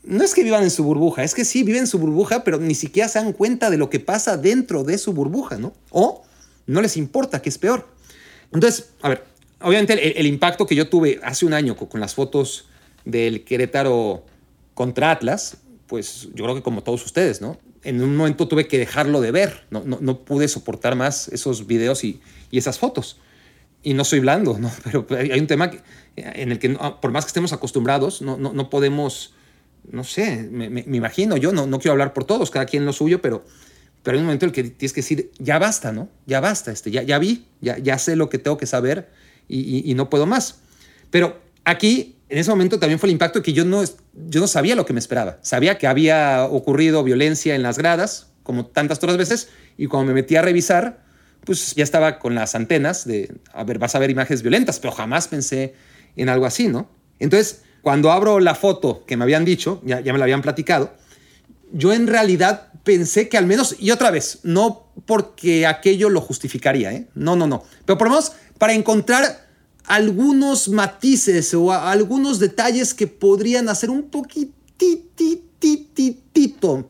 [0.04, 2.58] no es que vivan en su burbuja, es que sí viven en su burbuja, pero
[2.58, 5.74] ni siquiera se dan cuenta de lo que pasa dentro de su burbuja, ¿no?
[5.91, 6.24] O
[6.65, 7.88] no les importa, que es peor.
[8.54, 9.26] Entonces, a ver,
[9.62, 12.70] obviamente el, impacto que yo tuve hace un año con, las fotos
[13.06, 14.26] del Querétaro
[14.74, 17.58] contra Atlas, pues yo creo que como todos ustedes, ¿no?
[17.86, 22.04] en un momento tuve que dejarlo de ver, no, no, pude soportar más esos videos
[22.04, 22.20] y,
[22.52, 23.18] esas fotos.
[23.84, 24.72] Y no soy blando, ¿no?
[24.84, 25.70] pero hay un tema
[26.15, 29.34] en el que por más que estemos acostumbrados, no, no, podemos,
[29.91, 33.22] no sé, me, imagino, yo no, no quiero hablar por todos, cada quien lo suyo,
[33.22, 33.46] pero,
[34.02, 36.10] pero hay un momento en el que tienes que decir, ya basta, ¿no?
[36.26, 39.10] Ya basta, este, ya, ya vi, ya, ya sé lo que tengo que saber
[39.48, 40.62] y, y no puedo más.
[41.12, 44.75] Pero aquí en ese momento también fue el impacto que yo no, yo no sabía
[44.75, 45.38] lo que me esperaba.
[45.41, 50.21] Sabía que había ocurrido violencia en las gradas, como tantas otras veces, y cuando me
[50.21, 51.03] metí a revisar,
[51.45, 54.93] pues ya estaba con las antenas de, a ver, vas a ver imágenes violentas, pero
[54.93, 55.75] jamás pensé
[56.15, 56.89] en algo así, ¿no?
[57.19, 60.93] Entonces, cuando abro la foto que me habían dicho, ya, ya me la habían platicado,
[61.71, 66.93] yo en realidad pensé que al menos, y otra vez, no porque aquello lo justificaría,
[66.93, 67.07] ¿eh?
[67.13, 67.63] No, no, no.
[67.85, 69.44] Pero por lo menos para encontrar
[69.88, 76.89] algunos matices o algunos detalles que podrían hacer un poquitititito, un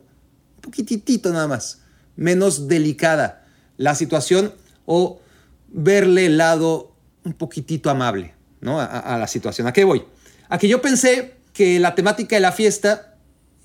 [0.60, 1.80] poquititito nada más,
[2.16, 4.54] menos delicada la situación
[4.86, 5.20] o
[5.68, 6.92] verle el lado
[7.24, 8.80] un poquitito amable ¿no?
[8.80, 9.66] a, la situación.
[9.66, 10.04] ¿A qué voy?
[10.48, 13.16] A que yo pensé que la temática de la fiesta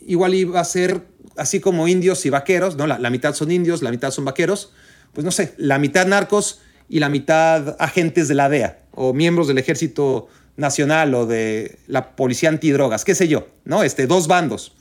[0.06, 1.06] igual iba a ser
[1.38, 2.88] así como indios y vaqueros, ¿no?
[2.88, 4.74] La, la mitad son indios, la mitad son vaqueros,
[5.14, 6.60] pues no sé, la mitad narcos
[6.92, 10.28] y la mitad agentes de la DEA o miembros del Ejército
[10.58, 13.82] Nacional o de la Policía Antidrogas, qué sé yo, ¿no?
[13.82, 14.74] Este, dos bandos.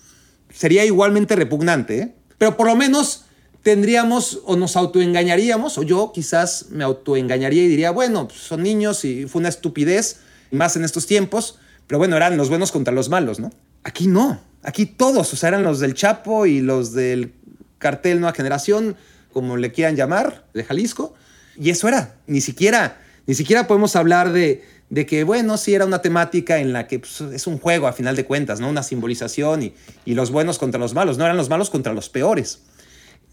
[0.53, 2.15] Sería igualmente repugnante, ¿eh?
[2.37, 3.27] pero por lo menos
[3.63, 9.05] tendríamos o nos autoengañaríamos, o yo quizás me autoengañaría y diría, bueno, pues, son niños
[9.05, 10.19] y fue una estupidez,
[10.51, 13.53] más en estos tiempos, pero bueno, eran los buenos contra los malos, ¿no?
[13.85, 17.35] Aquí no, aquí todos, o sea, eran los del Chapo y los del
[17.79, 18.97] cartel Nueva Generación,
[19.33, 21.15] como le quieran llamar, de Jalisco,
[21.57, 22.99] y eso era, ni siquiera
[23.31, 26.99] ni siquiera podemos hablar de, de que, bueno, sí era una temática en la que
[26.99, 28.69] pues, es un juego a final de cuentas, ¿no?
[28.69, 32.09] Una simbolización y, y, los buenos contra los malos, no eran los malos contra los
[32.09, 32.63] peores.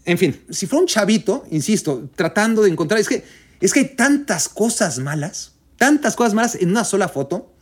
[0.04, 3.24] En fin, si fuera un chavito, insisto, tratando de encontrar, es que,
[3.60, 7.52] es que hay tantas cosas malas, tantas cosas malas en una sola foto,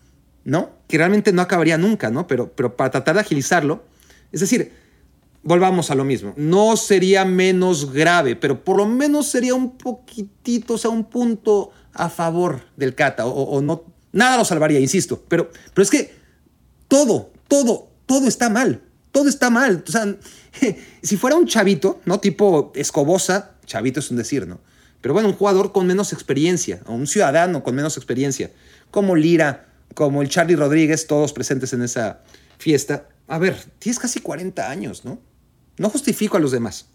[0.45, 0.73] ¿no?
[0.88, 2.27] Que realmente no acabaría nunca, ¿no?
[2.27, 3.85] Pero, pero para tratar de agilizarlo,
[4.31, 4.73] es decir,
[5.46, 10.74] volvamos a lo mismo, no sería menos grave, pero por lo menos sería un poquitito,
[10.74, 15.50] o sea, un punto a favor del Cata o, no, nada lo salvaría, insisto, pero,
[15.72, 16.12] pero es que
[16.88, 18.82] todo, todo, todo está mal,
[19.12, 19.85] todo está mal.
[19.87, 20.16] O sea,
[21.02, 22.18] si fuera un chavito, ¿no?
[22.18, 24.59] Tipo Escobosa, chavito es un decir, ¿no?
[25.00, 28.50] Pero bueno, un jugador con menos experiencia, o un ciudadano con menos experiencia,
[28.90, 32.22] como Lira, como el Charlie Rodríguez, todos presentes en esa
[32.59, 33.09] fiesta.
[33.28, 35.20] A ver, tienes casi 40 años, ¿no?
[35.79, 36.87] No justifico a los demás,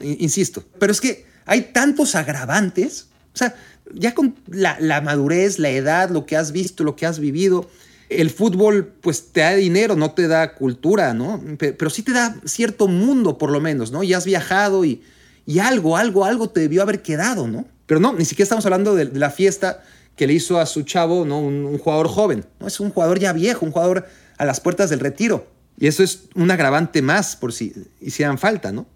[0.00, 3.54] insisto, pero es que hay tantos agravantes, o sea,
[3.94, 7.68] ya con la, madurez, la edad, lo que has visto, lo que has vivido,
[8.08, 11.42] el fútbol pues te da dinero, no te da cultura, ¿no?
[11.58, 14.02] Pero, sí te da cierto mundo por lo menos, ¿no?
[14.02, 15.02] Y has viajado y,
[15.44, 17.66] y algo, algo, algo te debió haber quedado, ¿no?
[17.86, 19.82] Pero no, ni siquiera estamos hablando de, la fiesta
[20.16, 21.40] que le hizo a su chavo ¿no?
[21.40, 22.44] un, jugador joven.
[22.58, 22.66] ¿no?
[22.66, 24.06] Es un jugador ya viejo, un jugador
[24.38, 25.46] a las puertas del retiro.
[25.78, 28.86] Y eso es un agravante más por si hicieran falta, ¿no?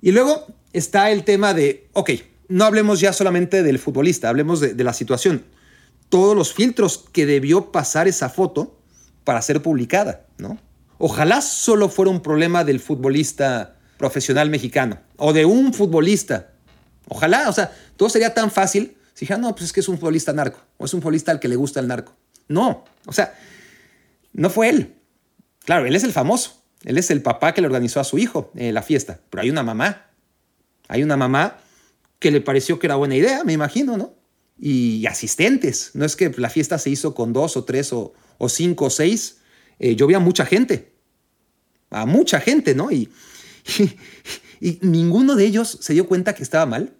[0.00, 2.10] Y luego está el tema de, ok,
[2.48, 5.44] no hablemos ya solamente del futbolista, hablemos de, de la situación.
[6.08, 8.78] Todos los filtros que debió pasar esa foto
[9.24, 10.58] para ser publicada, ¿no?
[10.98, 16.52] Ojalá solo fuera un problema del futbolista profesional mexicano o de un futbolista.
[17.08, 19.98] Ojalá, o sea, todo sería tan fácil si dijeran, no, pues es que es un
[19.98, 22.14] futbolista narco o es un futbolista al que le gusta el narco.
[22.48, 23.34] No, o sea,
[24.32, 24.94] no fue él.
[25.64, 26.62] Claro, él es el famoso.
[26.84, 29.20] Él es el papá que le organizó a su hijo eh, la fiesta.
[29.30, 30.10] Pero hay una mamá.
[30.88, 31.58] Hay una mamá
[32.18, 34.14] que le pareció que era buena idea, me imagino, ¿no?
[34.58, 35.90] Y asistentes.
[35.94, 38.12] No es que la fiesta se hizo con dos o tres o,
[38.48, 39.38] cinco o seis.
[39.78, 40.92] Eh, yo vi a mucha gente.
[41.90, 42.90] A mucha gente, ¿no?
[42.90, 43.10] Y,
[44.82, 46.92] ninguno de ellos se dio cuenta que estaba mal.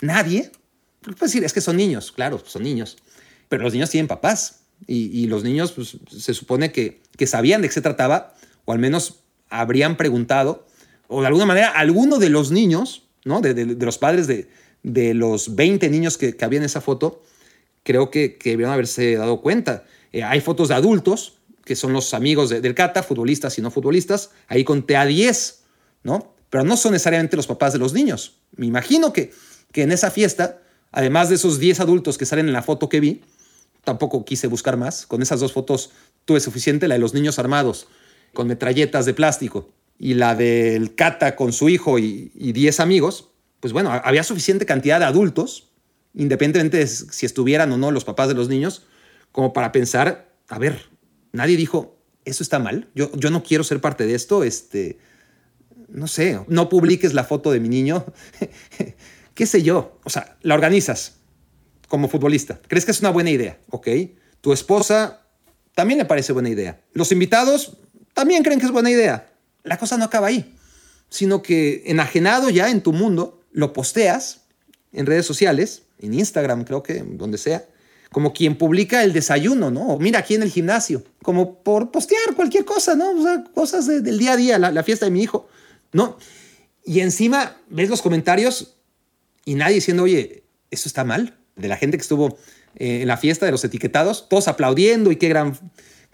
[0.00, 0.50] Nadie.
[1.02, 2.12] Puedes decir, es que son niños.
[2.12, 2.96] Claro, son niños.
[3.48, 4.57] Pero los niños tienen papás.
[4.86, 8.78] Y, los niños pues, se supone que, que sabían de qué se trataba, o al
[8.78, 10.66] menos habrían preguntado,
[11.08, 13.40] o de alguna manera alguno de los niños, ¿no?
[13.40, 14.48] de, los padres de,
[14.82, 17.22] de, los 20 niños que, que había en esa foto,
[17.82, 19.84] creo que, que debieron haberse dado cuenta.
[20.12, 24.30] Eh, hay fotos de adultos, que son los amigos del Cata, futbolistas y no futbolistas,
[24.46, 25.62] ahí conté a 10,
[26.02, 26.34] ¿no?
[26.48, 28.36] Pero no son necesariamente los papás de los niños.
[28.56, 29.32] Me imagino que,
[29.70, 30.62] que en esa fiesta,
[30.92, 33.22] además de esos 10 adultos que salen en la foto que vi,
[33.88, 35.06] tampoco quise buscar más.
[35.06, 35.92] Con esas dos fotos
[36.26, 37.88] tuve suficiente, la de los niños armados
[38.34, 43.72] con metralletas de plástico y la del Cata con su hijo y 10 amigos, pues
[43.72, 45.70] bueno, había suficiente cantidad de adultos,
[46.14, 48.84] independientemente de si estuvieran o no los papás de los niños,
[49.32, 50.90] como para pensar, a ver,
[51.32, 51.96] nadie dijo,
[52.26, 54.98] eso está mal, yo, yo no quiero ser parte de esto, este,
[55.88, 58.04] no sé, no publiques la foto de mi niño,
[59.34, 61.16] qué sé yo, o sea, la organizas,
[61.88, 62.60] como futbolista.
[62.68, 63.58] ¿Crees que es una buena idea?
[63.70, 63.88] Ok.
[64.40, 65.22] Tu esposa
[65.74, 66.80] también le parece buena idea.
[66.92, 67.76] Los invitados
[68.14, 69.32] también creen que es buena idea.
[69.64, 70.54] La cosa no acaba ahí,
[71.08, 74.42] sino que enajenado ya en tu mundo, lo posteas
[74.92, 77.66] en redes sociales, en Instagram creo que, donde sea,
[78.10, 79.98] como quien publica el desayuno, ¿no?
[79.98, 83.10] mira aquí en el gimnasio, como por postear cualquier cosa, ¿no?
[83.10, 85.48] O sea, cosas del día a día, la, la fiesta de mi hijo,
[85.92, 86.16] ¿no?
[86.84, 88.76] Y encima ves los comentarios
[89.44, 92.38] y nadie diciendo, oye, eso está mal de la gente que estuvo
[92.76, 95.58] eh, en la fiesta de los etiquetados, todos aplaudiendo y qué gran,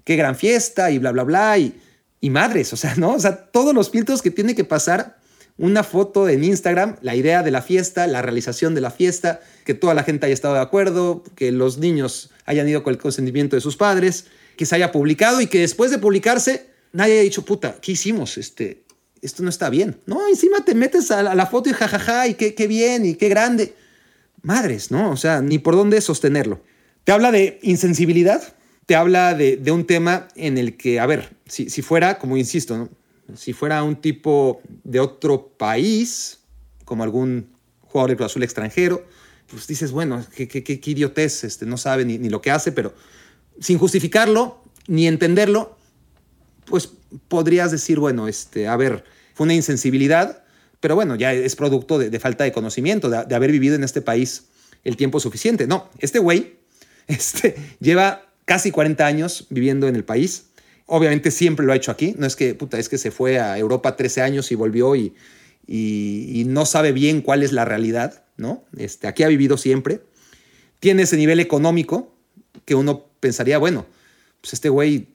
[0.04, 1.58] qué gran fiesta y bla, bla, bla.
[1.58, 1.78] Y,
[2.20, 3.14] y madres, o sea, ¿no?
[3.14, 5.18] O sea, todos los filtros que tiene que pasar
[5.56, 9.74] una foto en Instagram, la idea de la fiesta, la realización de la fiesta, que
[9.74, 13.56] toda la gente haya estado de acuerdo, que los niños hayan ido con el consentimiento
[13.56, 14.26] de sus padres,
[14.56, 18.38] que se haya publicado y que después de publicarse nadie haya dicho, puta, ¿qué hicimos?
[18.38, 18.84] Este,
[19.20, 20.00] esto no está bien.
[20.06, 23.28] No, encima te metes a la, foto y jajaja, y qué, qué bien y qué
[23.28, 23.74] grande
[24.44, 25.10] madres, ¿no?
[25.10, 26.60] O sea, ni por dónde sostenerlo.
[27.04, 28.54] Te habla de insensibilidad,
[28.86, 32.88] te habla de, un tema en el que, a ver, si, si fuera, como insisto,
[33.34, 36.40] si fuera un tipo de otro país,
[36.84, 37.48] como algún
[37.80, 39.06] jugador de Cruz Azul extranjero,
[39.46, 42.72] pues dices, bueno, qué, qué, qué, idiotez, este, no sabe ni, ni, lo que hace,
[42.72, 42.94] pero
[43.60, 45.76] sin justificarlo ni entenderlo,
[46.66, 46.90] pues
[47.28, 49.04] podrías decir, bueno, este, a ver,
[49.34, 50.43] fue una insensibilidad,
[50.84, 54.48] pero bueno, ya es producto de, falta de conocimiento, de, haber vivido en este país
[54.84, 55.66] el tiempo suficiente.
[55.66, 56.56] No, este güey
[57.06, 60.48] este, lleva casi 40 años viviendo en el país.
[60.84, 62.14] Obviamente siempre lo ha hecho aquí.
[62.18, 65.14] No es que, puta, es que se fue a Europa 13 años y volvió y,
[65.66, 68.62] y, no sabe bien cuál es la realidad, ¿no?
[68.76, 70.02] Este, aquí ha vivido siempre.
[70.80, 72.14] Tiene ese nivel económico
[72.66, 73.86] que uno pensaría, bueno,
[74.42, 75.08] pues este güey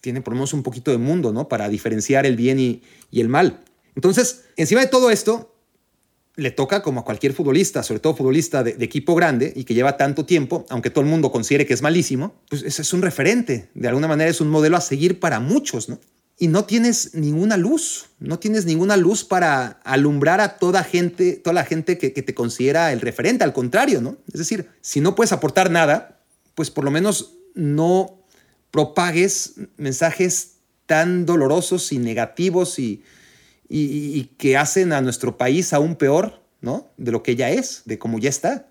[0.00, 1.48] tiene por lo menos un poquito de mundo, ¿no?
[1.48, 3.64] Para diferenciar el bien y, y el mal.
[3.94, 5.52] Entonces, encima de todo esto,
[6.36, 9.96] le toca como a cualquier futbolista, sobre todo futbolista de, equipo grande y que lleva
[9.96, 13.68] tanto tiempo, aunque todo el mundo considere que es malísimo, pues ese es un referente,
[13.74, 16.00] de alguna manera es un modelo a seguir para muchos, ¿no?
[16.38, 21.52] Y no tienes ninguna luz, no tienes ninguna luz para alumbrar a toda gente, toda
[21.52, 24.16] la gente que, que te considera el referente, al contrario, ¿no?
[24.32, 26.22] Es decir, si no puedes aportar nada,
[26.54, 28.24] pues por lo menos no
[28.70, 30.54] propagues mensajes
[30.86, 33.02] tan dolorosos y negativos y,
[33.74, 36.92] y, que hacen a nuestro país aún peor, ¿no?
[36.98, 38.68] De lo que ya es, de cómo ya está.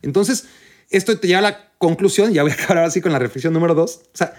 [0.00, 0.46] Entonces,
[0.88, 3.74] esto te lleva a la conclusión, ya voy a acabar así con la reflexión número
[3.74, 4.00] dos.
[4.14, 4.34] O sea,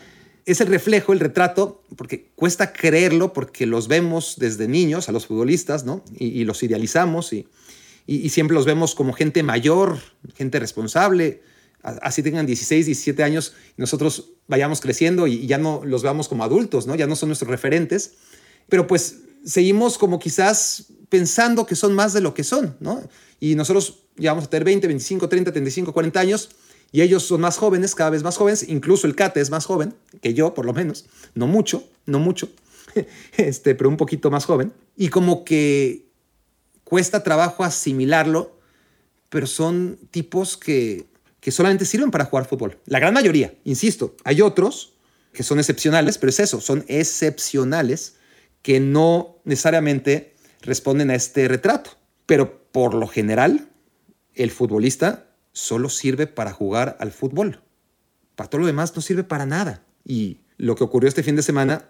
[0.46, 5.28] es el reflejo, el retrato, porque cuesta creerlo, porque los vemos desde niños a los
[5.28, 6.04] futbolistas, ¿no?
[6.18, 7.48] Y, los idealizamos y,
[8.08, 10.00] y, siempre los vemos como gente mayor,
[10.36, 11.44] gente responsable,
[11.84, 16.44] así tengan 16, 17 años, y nosotros vayamos creciendo y, ya no los veamos como
[16.44, 16.96] adultos, ¿no?
[16.96, 18.14] Ya no son nuestros referentes.
[18.70, 23.02] Pero pues seguimos como quizás pensando que son más de lo que son, ¿no?
[23.40, 26.50] Y nosotros ya vamos a tener 20, 25, 30, 35, 40 años
[26.92, 29.94] Y ellos son más jóvenes, cada vez más jóvenes, incluso el Cate es más joven
[30.22, 32.50] que yo, por lo menos, no mucho, no mucho,
[33.38, 34.74] este, pero un poquito más joven.
[34.98, 36.08] Y como que
[36.84, 38.58] cuesta trabajo asimilarlo,
[39.30, 41.06] pero son tipos que,
[41.40, 42.80] que solamente sirven para jugar fútbol.
[42.88, 44.94] La gran mayoría, insisto, hay otros
[45.32, 48.16] que son excepcionales, pero es eso, son excepcionales
[48.62, 51.92] que no necesariamente responden a este retrato.
[52.26, 53.70] Pero por lo general,
[54.36, 57.62] el futbolista solo sirve para jugar al fútbol.
[58.36, 59.84] Para todo lo demás no sirve para nada.
[60.06, 61.90] Y lo que ocurrió este fin de semana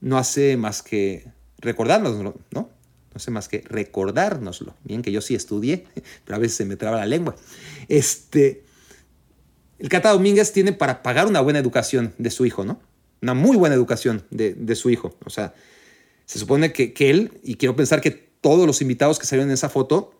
[0.00, 2.70] no hace más que recordárnoslo, ¿no?
[3.10, 4.74] No hace más que recordárnoslo.
[4.84, 5.86] Bien que yo sí estudié,
[6.24, 7.34] pero a veces se me traba la lengua.
[7.88, 8.64] Este,
[9.78, 12.80] el Cata Domínguez tiene para pagar una buena educación de su hijo, ¿no?
[13.22, 15.16] Una muy buena educación de, su hijo.
[15.24, 15.54] O sea,
[16.30, 19.68] se supone que, él, y quiero pensar que todos los invitados que salieron en esa
[19.68, 20.14] foto,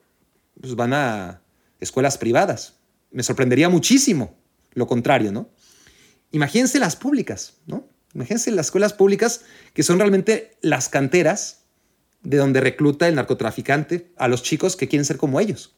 [0.61, 1.41] pues van a
[1.79, 2.75] escuelas privadas.
[3.13, 4.37] Me sorprendería muchísimo
[4.73, 5.51] lo contrario, ¿no?
[6.33, 7.87] Imagínense las públicas, ¿no?
[8.13, 9.43] Imagínense las escuelas públicas
[9.73, 11.61] que son realmente las canteras
[12.25, 15.77] de donde recluta el narcotraficante a los chicos que quieren ser como ellos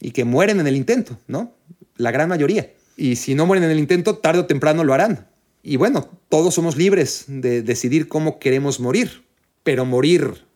[0.00, 1.54] y que mueren en el intento, ¿no?
[1.96, 2.72] La gran mayoría.
[2.96, 5.29] Y si no mueren en el intento, tarde o temprano lo harán.
[5.62, 9.24] Y bueno, todos somos libres de decidir cómo queremos morir,
[9.62, 10.46] pero morir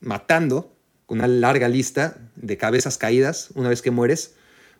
[0.00, 0.74] matando
[1.06, 4.34] con una larga lista de cabezas caídas una vez que mueres,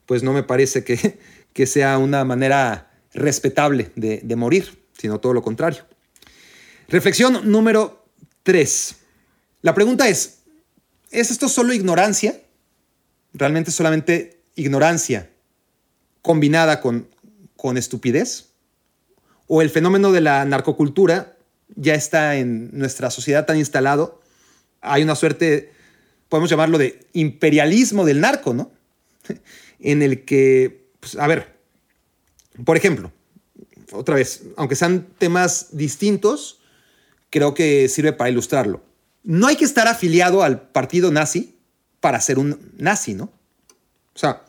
[0.07, 1.19] pues no me parece que,
[1.53, 5.85] que sea una manera respetable de, de morir, sino todo lo contrario.
[6.89, 8.05] Reflexión número
[8.43, 8.97] 3.
[9.63, 10.41] La pregunta es,
[11.11, 12.41] ¿es esto solo ignorancia?
[13.33, 15.31] ¿Realmente solamente ignorancia
[16.21, 17.09] combinada con,
[17.57, 18.54] con estupidez?
[19.47, 21.37] ¿O el fenómeno de la narcocultura
[21.77, 24.21] ya está en nuestra sociedad tan instalado?
[24.81, 25.75] Hay una suerte
[26.35, 28.73] podemos llamarlo de imperialismo del narco, ¿no?
[29.79, 31.55] En el que, pues, a ver,
[32.65, 33.13] por ejemplo,
[33.93, 36.61] otra vez, aunque sean temas distintos,
[37.31, 38.83] creo que sirve para ilustrarlo.
[39.23, 41.57] No hay que estar afiliado al partido nazi
[42.01, 43.25] para ser un nazi, ¿no?
[44.15, 44.45] O sea,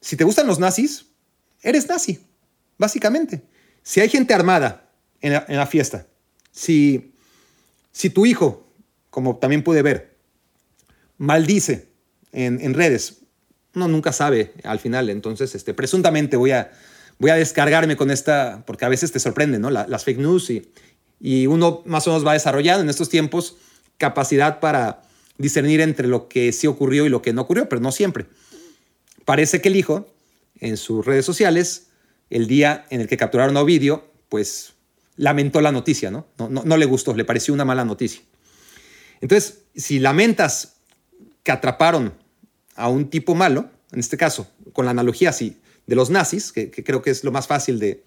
[0.00, 1.06] si te gustan los nazis,
[1.60, 2.20] eres nazi,
[2.78, 3.42] básicamente.
[3.82, 4.90] Si hay gente armada
[5.20, 6.06] en la, fiesta,
[6.50, 7.14] si,
[7.90, 8.68] si tu hijo,
[9.10, 10.16] como también pude ver,
[11.18, 11.88] maldice
[12.32, 13.18] en, redes.
[13.74, 16.72] Uno nunca sabe al final, entonces este, presuntamente voy a,
[17.18, 19.70] voy a descargarme con esta, porque a veces te sorprende, ¿no?
[19.70, 20.70] las fake news y,
[21.20, 23.56] y uno más o menos va desarrollando en estos tiempos
[23.96, 25.02] capacidad para
[25.38, 28.26] discernir entre lo que sí ocurrió y lo que no ocurrió, pero no siempre.
[29.24, 30.12] Parece que el hijo,
[30.58, 31.88] en sus redes sociales,
[32.32, 34.72] el día en el que capturaron a Ovidio, pues
[35.16, 36.26] lamentó la noticia, ¿no?
[36.38, 38.22] No, le gustó, le pareció una mala noticia.
[39.20, 40.76] Entonces, si lamentas
[41.42, 42.14] que atraparon
[42.74, 46.70] a un tipo malo, en este caso, con la analogía así, de los nazis, que,
[46.70, 48.02] creo que es lo más fácil de,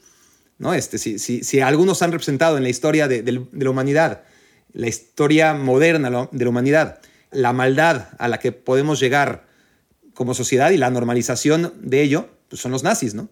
[0.58, 0.74] ¿no?
[0.74, 4.24] Este, si, si, si algunos han representado en la historia de, la humanidad,
[4.74, 9.46] la historia moderna de la humanidad, la maldad a la que podemos llegar
[10.16, 13.30] como sociedad y la normalización de ello, pues son los nazis, ¿no?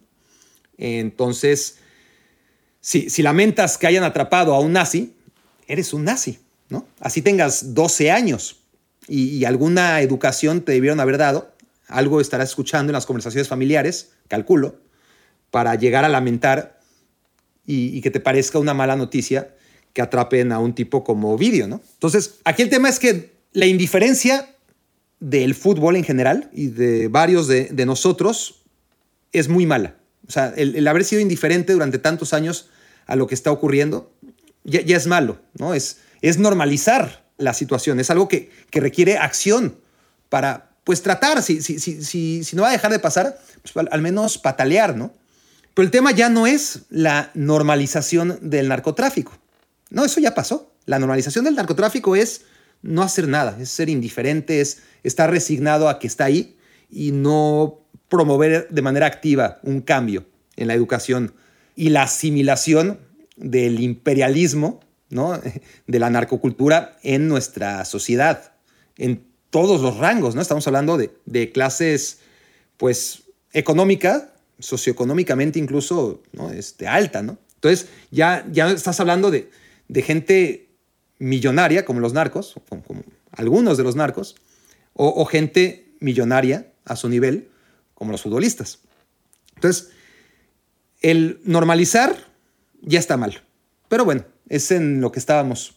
[0.78, 1.78] Entonces,
[2.80, 5.14] si, lamentas que hayan atrapado a un nazi,
[5.66, 6.86] eres un nazi, ¿no?
[7.00, 8.64] Así tengas 12 años,
[9.06, 11.52] y, alguna educación te debieron haber dado,
[11.88, 14.80] algo estarás escuchando en las conversaciones familiares, calculo,
[15.50, 16.80] para llegar a lamentar
[17.66, 19.54] y, que te parezca una mala noticia
[19.92, 21.80] que atrapen a un tipo como vídeo, ¿no?
[21.94, 24.54] Entonces, aquí el tema es que la indiferencia
[25.20, 28.62] del fútbol en general y de varios de, nosotros
[29.32, 29.96] es muy mala.
[30.28, 32.70] O sea, el, haber sido indiferente durante tantos años
[33.06, 34.12] a lo que está ocurriendo
[34.64, 35.74] ya, es malo, ¿no?
[35.74, 39.76] Es, es normalizar la situación, es algo que, requiere acción
[40.28, 44.00] para, pues, tratar, si, si, si, si, no va a dejar de pasar, pues, al,
[44.00, 45.12] menos patalear, ¿no?
[45.74, 49.32] Pero el tema ya no es la normalización del narcotráfico.
[49.90, 50.72] No, eso ya pasó.
[50.86, 52.42] La normalización del narcotráfico es
[52.82, 56.56] no hacer nada, es ser indiferente, es estar resignado a que está ahí
[56.90, 60.26] y no promover de manera activa un cambio
[60.56, 61.34] en la educación
[61.74, 62.98] y la asimilación
[63.36, 64.80] del imperialismo
[65.86, 68.52] de la narcocultura en nuestra sociedad,
[68.96, 70.42] en todos los rangos, ¿no?
[70.42, 72.18] Estamos hablando de, clases,
[72.76, 76.50] pues, económica, socioeconómicamente incluso, ¿no?
[76.50, 77.38] Este, alta, ¿no?
[77.54, 79.48] Entonces, ya, ya estás hablando de,
[80.02, 80.70] gente
[81.18, 82.82] millonaria, como los narcos, como,
[83.30, 84.34] algunos de los narcos,
[84.94, 87.48] o, gente millonaria a su nivel,
[87.94, 88.80] como los futbolistas.
[89.54, 89.90] Entonces,
[91.00, 92.16] el normalizar
[92.80, 93.42] ya está mal.
[93.88, 95.74] Pero bueno, es en lo que estábamos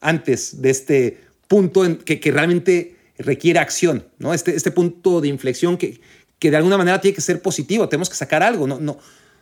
[0.00, 4.32] antes de este punto en que, realmente requiere acción, ¿no?
[4.32, 6.00] Este, este punto de inflexión que,
[6.38, 8.98] que de alguna manera tiene que ser positivo, tenemos que sacar algo, no, no,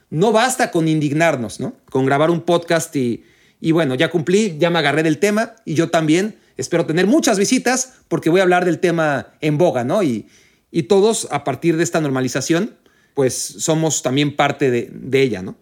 [0.09, 1.75] no basta con indignarnos, ¿no?
[1.91, 3.25] Con grabar un podcast y,
[3.61, 7.39] y bueno, ya cumplí, ya me agarré del tema y yo también espero tener muchas
[7.39, 10.03] visitas porque voy a hablar del tema en boga, ¿no?
[10.03, 10.27] Y,
[10.71, 12.77] y todos a partir de esta normalización,
[13.15, 15.57] pues somos también parte de, ella, ¿no?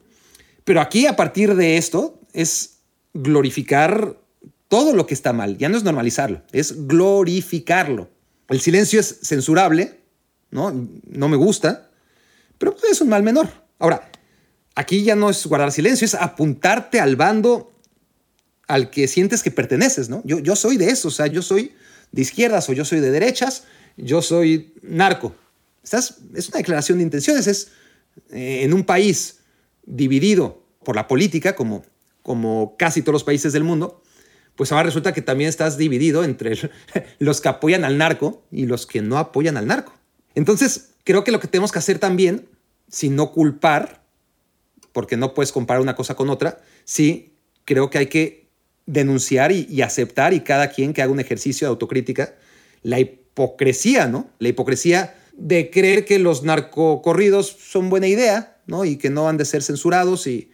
[0.64, 2.78] Pero aquí a partir de esto es
[3.12, 4.18] glorificar
[4.68, 8.08] todo lo que está mal, ya no es normalizarlo, es glorificarlo.
[8.48, 10.00] El silencio es censurable,
[10.50, 10.72] ¿no?
[11.08, 11.90] No me gusta,
[12.58, 13.48] pero es un mal menor.
[13.78, 14.10] Ahora,
[14.74, 17.72] aquí ya no es guardar silencio, es apuntarte al bando
[18.66, 20.22] al que sientes que perteneces, ¿no?
[20.24, 21.72] Yo, yo soy de eso, o sea, yo soy
[22.12, 23.64] de izquierdas o yo soy de derechas,
[23.96, 25.34] yo soy narco.
[25.82, 27.68] Estás, es una declaración de intenciones, es
[28.30, 29.40] eh, en un país
[29.84, 31.84] dividido por la política, como,
[32.22, 34.02] como casi todos los países del mundo,
[34.56, 36.56] pues ahora resulta que también estás dividido entre
[37.18, 39.92] los que apoyan al narco y los que no apoyan al narco.
[40.34, 42.48] Entonces, creo que lo que tenemos que hacer también,
[42.88, 44.04] sin no culpar,
[44.92, 47.34] porque no puedes comparar una cosa con otra, sí
[47.64, 48.48] creo que hay que
[48.86, 52.34] denunciar y, aceptar y cada quien que haga un ejercicio de autocrítica
[52.82, 52.98] la
[54.08, 54.28] ¿no?
[54.38, 58.84] La hipocresía de creer que los narcocorridos son buena idea, ¿no?
[58.84, 60.50] Y que no han de ser censurados y,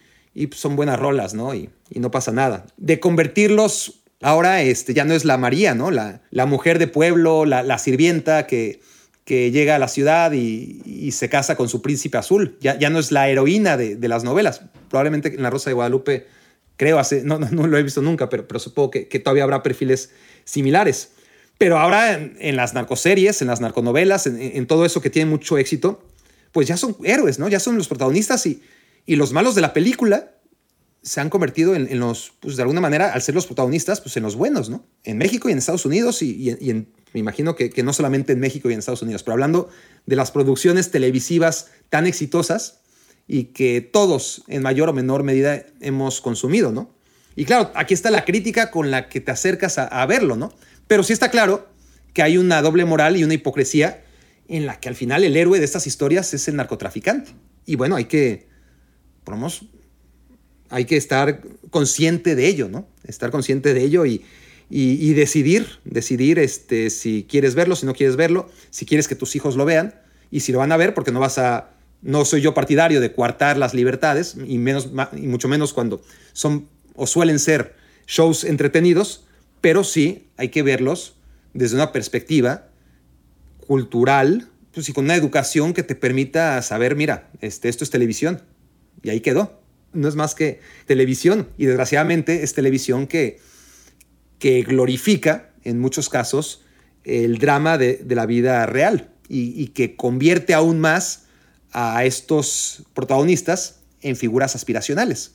[0.53, 1.55] son buenas rolas, ¿no?
[1.55, 2.67] Y, no pasa nada.
[2.77, 5.91] De convertirlos, ahora este, ya no es la María, ¿no?
[5.91, 8.81] La, la mujer de pueblo, la, sirvienta que,
[9.25, 12.57] que llega a la ciudad y, se casa con su príncipe azul.
[12.61, 14.63] Ya, ya no es la heroína de, de las novelas.
[14.89, 16.27] Probablemente en La Rosa de Guadalupe
[16.81, 20.13] creo, hace, no, no, lo he visto nunca, pero, pero supongo que, todavía habrá perfiles
[20.45, 21.13] similares.
[21.61, 26.03] Pero ahora en, las narcoseries, en las narconovelas, en, todo eso que tiene mucho éxito,
[26.53, 27.49] pues ya son héroes, ¿no?
[27.49, 28.63] Ya son los protagonistas y,
[29.05, 30.37] y los malos de la película
[31.03, 34.23] se han convertido en, los, pues de alguna manera, al ser los protagonistas, pues en
[34.23, 34.87] los buenos, ¿no?
[35.05, 38.33] En México y en Estados Unidos y, y en, me imagino que, que, no solamente
[38.33, 39.69] en México y en Estados Unidos, pero hablando
[40.07, 42.81] de las producciones televisivas tan exitosas,
[43.33, 46.91] y que todos en mayor o menor medida hemos consumido, ¿no?
[47.37, 50.53] Y claro, aquí está la crítica con la que te acercas a, verlo, ¿no?
[50.91, 51.69] Pero sí está claro
[52.15, 54.03] que hay una doble moral y una hipocresía
[54.49, 57.31] en la que al final el héroe de estas historias es el narcotraficante.
[57.65, 58.49] Y bueno, hay que,
[60.69, 62.89] hay que estar consciente de ello, ¿no?
[63.05, 64.25] Estar consciente de ello y,
[64.69, 69.37] y, decidir, decidir este, si quieres verlo, si no quieres verlo, si quieres que tus
[69.37, 69.95] hijos lo vean
[70.33, 71.71] y si lo van a ver porque no vas a
[72.03, 76.67] no soy yo partidario de coartar las libertades, y, menos, y mucho menos cuando son
[76.97, 77.77] o suelen ser
[78.09, 79.29] shows entretenidos,
[79.61, 81.17] pero sí hay que verlos
[81.55, 82.69] desde una perspectiva
[83.67, 88.43] cultural pues, y con una educación que te permita saber, mira, este, esto es televisión.
[89.03, 89.61] Y ahí quedó.
[89.93, 91.49] No es más que televisión.
[91.59, 93.41] Y desgraciadamente es televisión que,
[94.39, 96.65] que glorifica, en muchos casos,
[97.05, 101.25] el drama de, la vida real y, y que convierte aún más
[101.73, 105.33] a estos protagonistas en figuras aspiracionales.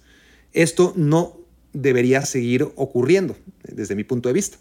[0.54, 1.45] Esto no
[1.76, 4.58] debería seguir ocurriendo desde mi punto de vista.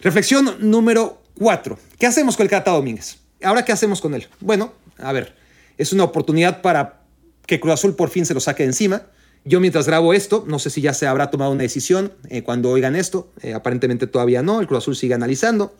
[0.00, 1.78] Reflexión número cuatro.
[1.98, 3.18] ¿Qué hacemos con el Cata Domínguez?
[3.42, 4.26] Ahora, ¿qué hacemos con él?
[4.40, 5.34] Bueno, a ver,
[5.78, 7.02] es una oportunidad para
[7.46, 9.06] que Cruz Azul por fin se lo saque de encima.
[9.44, 12.70] Yo mientras grabo esto, no sé si ya se habrá tomado una decisión eh, cuando
[12.70, 13.32] oigan esto.
[13.42, 15.74] Eh, aparentemente todavía no, el Cruz Azul sigue analizando.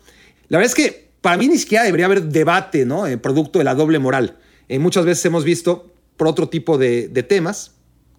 [0.49, 3.07] La verdad es que para mí ni siquiera debería haber debate, ¿no?
[3.07, 4.37] Eh, producto de la doble moral.
[4.69, 7.71] Eh, muchas veces hemos visto por otro tipo de, temas,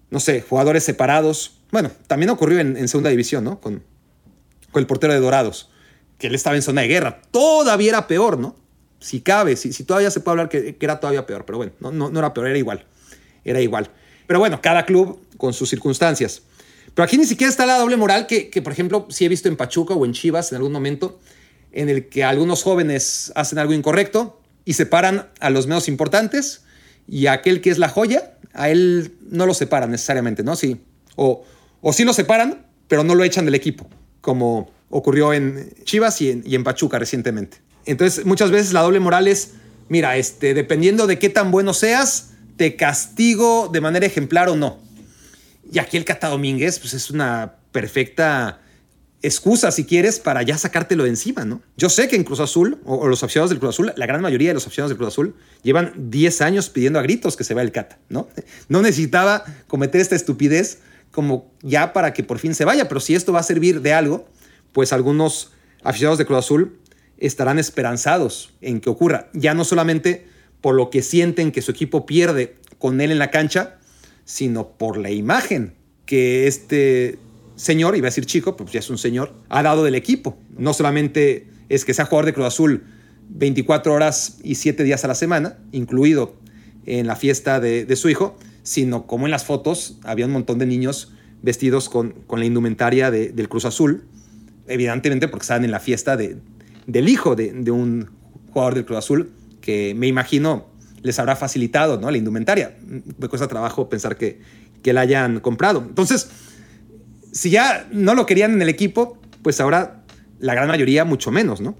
[0.09, 1.59] no sé, jugadores separados.
[1.71, 3.59] Bueno, también ocurrió en, segunda división, ¿no?
[3.59, 3.83] Con,
[4.75, 5.69] el portero de Dorados,
[6.19, 7.19] que él estaba en zona de guerra.
[7.31, 8.55] Todavía era peor, ¿no?
[8.99, 12.19] Si cabe, si, todavía se puede hablar que, era todavía peor, pero bueno, no, no,
[12.19, 12.85] era peor, era igual.
[13.43, 13.89] Era igual.
[14.27, 16.43] Pero bueno, cada club con sus circunstancias.
[16.93, 19.47] Pero aquí ni siquiera está la doble moral que, que, por ejemplo, sí he visto
[19.47, 21.19] en Pachuca o en Chivas en algún momento,
[21.71, 26.65] en el que algunos jóvenes hacen algo incorrecto y separan a los menos importantes
[27.07, 30.55] y a aquel que es la joya, a él no lo separan necesariamente, ¿no?
[30.55, 30.81] Sí.
[31.15, 31.45] O,
[31.81, 33.87] o sí lo separan, pero no lo echan del equipo,
[34.21, 37.57] como ocurrió en Chivas y en, Pachuca recientemente.
[37.85, 39.53] Entonces, muchas veces la doble moral es,
[39.89, 44.79] mira, este, dependiendo de qué tan bueno seas, te castigo de manera ejemplar o no.
[45.71, 48.61] Y aquí el Cata Domínguez, pues es una perfecta
[49.21, 51.61] excusa, si quieres, para ya sacártelo de encima, ¿no?
[51.75, 54.49] Yo sé que en Cruz Azul, o, los aficionados del Cruz Azul, la gran mayoría
[54.49, 57.65] de los aficionados del Cruz Azul, llevan 10 años pidiendo a gritos que se vaya
[57.65, 58.27] el Cata, ¿no?
[58.69, 60.79] No necesitaba cometer esta estupidez
[61.11, 63.93] como ya para que por fin se vaya, pero si esto va a servir de
[63.93, 64.27] algo,
[64.71, 65.51] pues algunos
[65.83, 66.79] aficionados de Cruz Azul
[67.17, 70.27] estarán esperanzados en que ocurra, ya no solamente
[70.61, 73.79] por lo que sienten que su equipo pierde con él en la cancha,
[74.25, 75.73] sino por la imagen
[76.05, 77.17] que este
[77.57, 80.37] señor, iba a decir chico, pues ya es un señor, ha dado del equipo.
[80.57, 82.85] No solamente es que sea jugador de Cruz Azul
[83.29, 86.35] 24 horas y 7 días a la semana, incluido
[86.85, 90.65] en la fiesta de, su hijo, sino como en las fotos había un montón de
[90.65, 94.05] niños vestidos con, la indumentaria del Cruz Azul,
[94.67, 96.37] evidentemente porque estaban en la fiesta de,
[96.85, 98.09] del hijo de, un
[98.51, 100.67] jugador del Cruz Azul, que me imagino
[101.01, 102.09] les habrá facilitado ¿no?
[102.09, 102.77] la indumentaria.
[103.17, 104.39] Me cuesta trabajo pensar que
[104.83, 105.83] la hayan comprado.
[105.85, 106.29] Entonces,
[107.31, 110.03] si ya no lo querían en el equipo, pues ahora
[110.39, 111.77] la gran mayoría mucho menos, ¿no?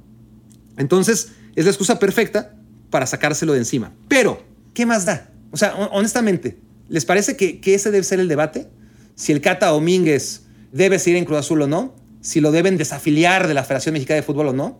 [0.77, 2.55] Entonces, es la excusa perfecta
[2.89, 3.93] para sacárselo de encima.
[4.07, 4.43] Pero,
[4.73, 5.29] ¿qué más da?
[5.51, 8.67] O sea, honestamente, ¿les parece que, que ese debe ser el debate?
[9.15, 13.47] Si el Cata Domínguez debe seguir en Cruz Azul o no, si lo deben desafiliar
[13.47, 14.79] de la Federación Mexicana de Fútbol o no,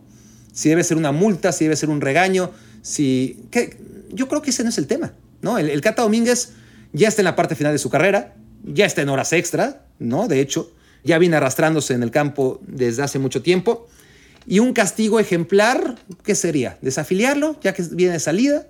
[0.52, 2.50] si debe ser una multa, si debe ser un regaño,
[2.82, 3.44] si...
[3.50, 3.76] ¿qué?
[4.10, 5.12] Yo creo que ese no es el tema,
[5.42, 5.58] ¿no?
[5.58, 6.52] El, el Cata Domínguez
[6.92, 8.34] ya está en la parte final de su carrera,
[8.64, 10.28] ya está en horas extra, ¿no?
[10.28, 10.72] De hecho,
[11.04, 13.88] ya viene arrastrándose en el campo desde hace mucho tiempo.
[14.46, 16.78] Y un castigo ejemplar, ¿qué sería?
[16.80, 18.66] Desafiliarlo, ya que viene de salida.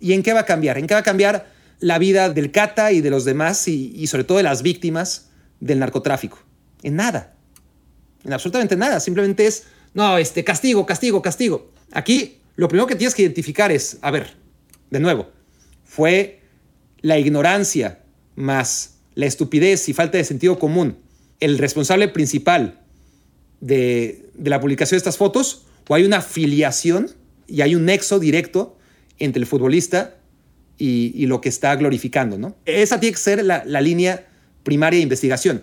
[0.00, 0.78] ¿Y en qué va a cambiar?
[0.78, 1.46] ¿En qué va a cambiar
[1.80, 5.28] la vida del Cata y de los demás y, sobre todo de las víctimas
[5.60, 6.38] del narcotráfico?
[6.82, 7.34] En nada.
[8.24, 9.00] En absolutamente nada.
[9.00, 9.64] Simplemente es,
[9.94, 11.72] no, este, castigo, castigo, castigo.
[11.92, 14.34] Aquí lo primero que tienes que identificar es, a ver,
[14.90, 15.30] de nuevo,
[15.84, 16.42] fue
[17.00, 18.00] la ignorancia
[18.34, 20.96] más la estupidez y falta de sentido común
[21.40, 22.78] el responsable principal
[23.60, 27.10] de, la publicación de estas fotos o hay una filiación
[27.48, 28.78] y hay un nexo directo
[29.18, 30.14] entre el futbolista
[30.78, 32.38] y, lo que está glorificando.
[32.38, 32.54] ¿no?
[32.64, 34.28] Esa tiene que ser la, línea
[34.62, 35.62] primaria de investigación.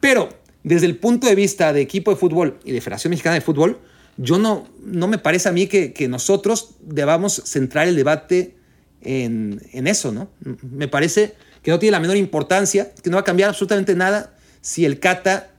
[0.00, 0.30] Pero
[0.64, 3.78] desde el punto de vista de equipo de fútbol y de Federación Mexicana de Fútbol,
[4.16, 8.56] yo no, no me parece a mí que, nosotros debamos centrar el debate
[9.02, 10.10] en, en, eso.
[10.10, 10.30] ¿no?
[10.62, 14.34] Me parece que no tiene la menor importancia, que no va a cambiar absolutamente nada
[14.60, 15.50] si el Cata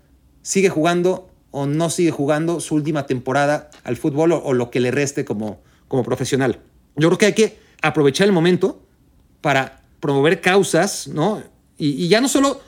[0.42, 4.92] sigue jugando o no sigue jugando su última temporada al fútbol o, lo que le
[4.92, 6.60] reste como, como profesional.
[6.96, 8.82] Yo creo que hay que aprovechar el momento
[9.42, 11.42] para promover causas, ¿no?
[11.78, 12.62] Y, ya no solo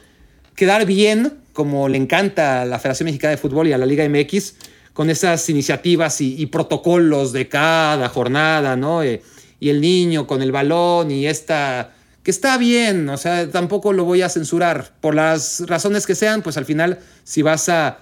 [0.56, 4.08] quedar bien, como le encanta a la Federación Mexicana de Fútbol y a la Liga
[4.08, 4.56] MX,
[4.94, 9.04] con esas iniciativas y, protocolos de cada jornada, ¿no?
[9.04, 9.22] Eh,
[9.60, 11.94] y el niño con el balón y esta
[12.24, 14.94] que está bien, o sea, tampoco lo voy a censurar.
[15.02, 18.00] Por las razones que sean, pues al final, si vas a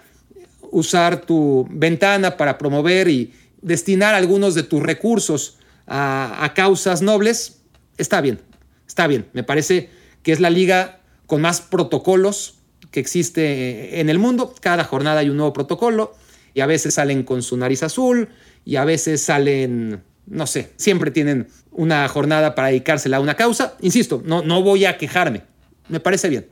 [0.72, 5.58] usar tu ventana para promover y destinar algunos de tus recursos
[5.88, 7.62] a, causas nobles,
[7.98, 8.40] está bien,
[8.88, 9.28] está bien.
[9.34, 9.90] Me parece
[10.22, 12.56] que es la liga con más protocolos
[12.92, 14.54] que existe en el mundo.
[14.60, 16.14] Cada jornada hay un nuevo protocolo
[16.54, 18.30] y a veces salen con su nariz azul
[18.66, 23.76] y a veces salen no sé, siempre tienen una jornada para dedicársela a una causa.
[23.82, 25.44] Insisto, no, no voy a quejarme.
[25.88, 26.48] Me parece bien.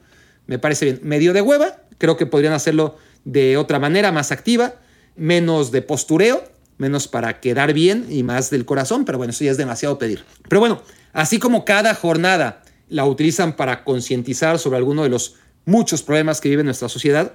[0.47, 0.99] Me parece bien.
[1.03, 4.75] Medio de hueva, creo que podrían hacerlo de otra manera, más activa,
[5.15, 6.43] menos de postureo,
[6.78, 10.23] menos para quedar bien y más del corazón, pero bueno, eso ya es demasiado pedir.
[10.47, 10.82] Pero bueno,
[11.13, 16.49] así como cada jornada la utilizan para concientizar sobre alguno de los muchos problemas que
[16.49, 17.34] vive nuestra sociedad,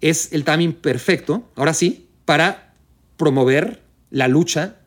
[0.00, 2.74] es el timing perfecto, ahora sí, para
[3.16, 4.81] promover la lucha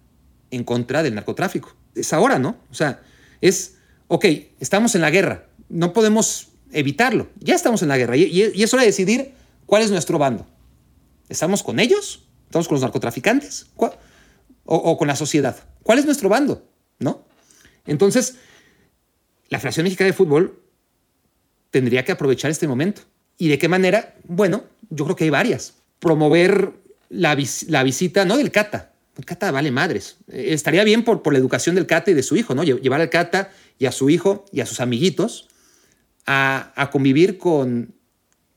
[0.56, 1.76] en contra del narcotráfico.
[1.94, 2.58] Es ahora, ¿no?
[2.72, 3.02] O sea,
[3.42, 3.76] es,
[4.08, 4.26] ok,
[4.60, 8.84] estamos en la guerra, no podemos evitarlo, ya estamos en la guerra y, es hora
[8.84, 9.34] de decidir
[9.66, 10.48] cuál es nuestro bando.
[11.30, 12.28] ¿Estamos con ellos?
[12.46, 13.68] ¿Estamos con los narcotraficantes?
[14.66, 15.58] O, con la sociedad?
[15.84, 16.68] ¿Cuál es nuestro bando?
[17.00, 17.26] ¿No?
[17.86, 18.36] Entonces,
[19.50, 20.62] la Federación Mexicana de Fútbol
[21.72, 23.02] tendría que aprovechar este momento.
[23.38, 24.16] ¿Y de qué manera?
[24.24, 25.76] Bueno, yo creo que hay varias.
[26.00, 26.74] Promover
[27.10, 27.38] la,
[27.68, 30.18] la visita, no del CATA, el Cata vale madres.
[30.28, 32.64] Eh, estaría bien por, por la educación del Cata y de su hijo, ¿no?
[32.64, 35.48] Llevar al Cata y a su hijo y a sus amiguitos
[36.26, 37.94] a, convivir con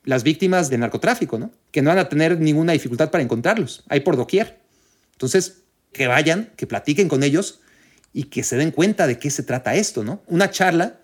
[0.05, 1.51] las víctimas del narcotráfico, ¿no?
[1.71, 3.85] Que no van a tener ninguna dificultad para encontrarlos.
[3.89, 4.59] Hay por doquier.
[5.13, 7.61] Entonces, que vayan, que platiquen con ellos
[8.13, 10.23] y que se den cuenta de qué se trata esto, ¿no?
[10.27, 11.01] Una charla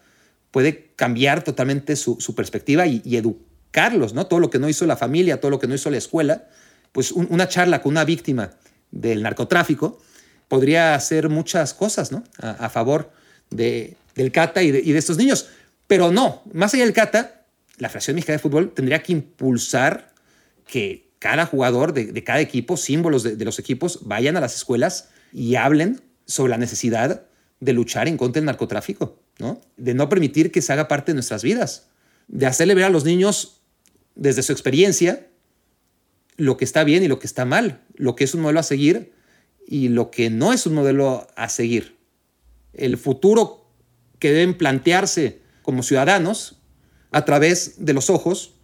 [0.50, 4.26] puede cambiar totalmente su, perspectiva y, educarlos, ¿no?
[4.26, 6.48] Todo lo que no hizo la familia, todo lo que no hizo la escuela,
[6.92, 8.52] pues una charla con una víctima
[8.94, 10.00] del narcotráfico,
[10.48, 12.22] podría hacer muchas cosas ¿no?
[12.38, 13.10] a, favor
[13.50, 15.48] de, del Cata y de, estos niños.
[15.86, 17.44] Pero no, más allá del Cata,
[17.78, 20.12] la Federación Mexicana de Fútbol tendría que impulsar
[20.66, 25.56] que cada jugador de, cada equipo, símbolos de, los equipos, vayan a las escuelas y
[25.56, 27.26] hablen sobre la necesidad
[27.60, 29.60] de luchar en contra del narcotráfico, ¿no?
[29.76, 31.88] de no permitir que se haga parte de nuestras vidas,
[32.28, 33.60] de hacerle ver a los niños
[34.14, 35.26] desde su experiencia
[36.36, 38.64] lo que está bien y lo que está mal, lo que es un modelo a
[38.64, 39.12] seguir
[39.66, 41.96] y lo que no es un modelo a seguir.
[42.72, 43.70] El futuro
[44.18, 46.60] que deben plantearse como ciudadanos
[47.10, 48.54] a través de los ojos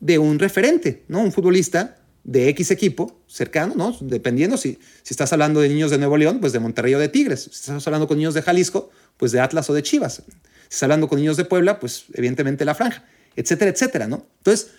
[0.00, 1.20] de un referente, ¿no?
[1.20, 3.96] Un futbolista de X equipo cercano, ¿no?
[4.00, 7.08] Dependiendo si, si estás hablando de niños de Nuevo León, pues de Monterrey o de
[7.08, 7.42] Tigres.
[7.42, 10.22] Si estás hablando con niños de Jalisco, pues de Atlas o de Chivas.
[10.26, 13.04] Si estás hablando con niños de Puebla, pues evidentemente la franja,
[13.36, 14.26] etcétera, etcétera, ¿no?
[14.38, 14.70] Entonces,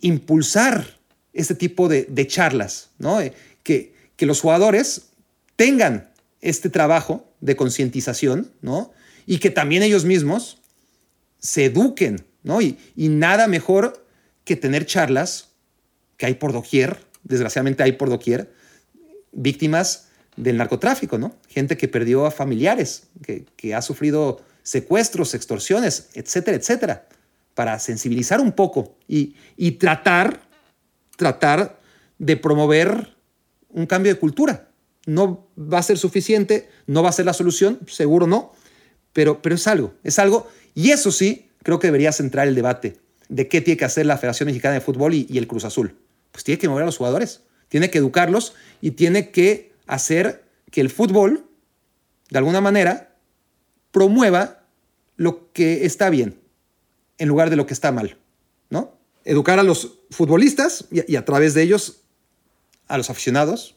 [0.00, 0.98] impulsar
[1.36, 3.20] este tipo de, charlas, ¿no?
[3.20, 3.32] Eh,
[3.62, 5.08] que, que los jugadores
[5.56, 6.10] tengan
[6.40, 8.92] este trabajo de concientización, ¿no?
[9.26, 10.58] Y que también ellos mismos
[11.38, 12.60] se eduquen, ¿no?
[12.60, 14.04] Y, y nada mejor
[14.44, 15.50] que tener charlas
[16.16, 18.52] que hay por doquier, desgraciadamente hay por doquier,
[19.32, 21.34] víctimas del narcotráfico, ¿no?
[21.48, 23.04] Gente que perdió a familiares,
[23.56, 27.08] que, ha sufrido secuestros, extorsiones, etcétera, etcétera,
[27.54, 30.45] para sensibilizar un poco y, y tratar,
[31.16, 31.80] tratar
[32.18, 33.16] de promover
[33.68, 34.68] un cambio de cultura.
[35.06, 38.52] No va a ser suficiente, no va a ser la solución, seguro no,
[39.12, 42.98] pero, pero es algo, es algo, y eso sí, creo que debería centrar el debate
[43.28, 45.96] de qué tiene que hacer la Federación Mexicana de Fútbol y el Cruz Azul
[46.36, 48.52] pues tiene que mover a los jugadores, tiene que educarlos
[48.82, 51.46] y tiene que hacer que el fútbol,
[52.28, 53.16] de alguna manera,
[53.90, 54.66] promueva
[55.16, 56.38] lo que está bien
[57.16, 58.18] en lugar de lo que está mal,
[58.68, 58.98] ¿no?
[59.26, 62.04] Educar a los futbolistas y, a través de ellos
[62.86, 63.76] a los aficionados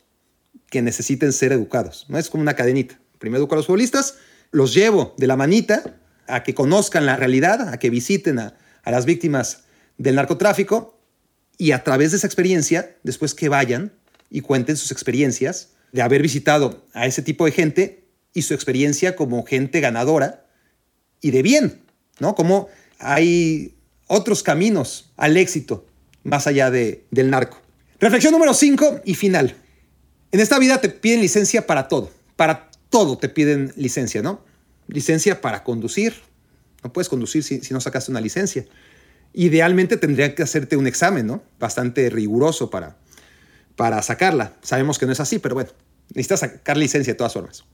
[0.69, 2.19] que necesiten ser educados, ¿no?
[2.19, 2.99] Es como una cadenita.
[3.17, 4.15] Primero educo a los futbolistas,
[4.51, 8.91] los llevo de la manita a que conozcan la realidad, a que visiten a, a
[8.91, 9.63] las víctimas
[9.97, 10.99] del narcotráfico
[11.57, 13.91] y a través de esa experiencia, después que vayan
[14.29, 19.15] y cuenten sus experiencias de haber visitado a ese tipo de gente y su experiencia
[19.15, 20.45] como gente ganadora
[21.21, 21.81] y de bien,
[22.19, 22.35] ¿no?
[22.35, 22.69] Como
[22.99, 23.78] hay
[24.09, 25.85] otros caminos al éxito
[26.23, 27.61] más allá de, del narco.
[27.99, 29.55] Reflexión número 5 y final.
[30.31, 34.43] En esta vida te piden licencia para todo, para todo te piden licencia, ¿no?
[34.87, 36.15] Licencia para conducir.
[36.83, 38.65] No puedes conducir si, si no sacaste una licencia.
[39.33, 41.43] Idealmente tendría que hacerte un examen, ¿no?
[41.59, 42.97] Bastante riguroso para,
[43.75, 44.53] para sacarla.
[44.61, 45.69] Sabemos que no es así, pero bueno,
[46.09, 47.65] necesitas sacar licencia de todas formas.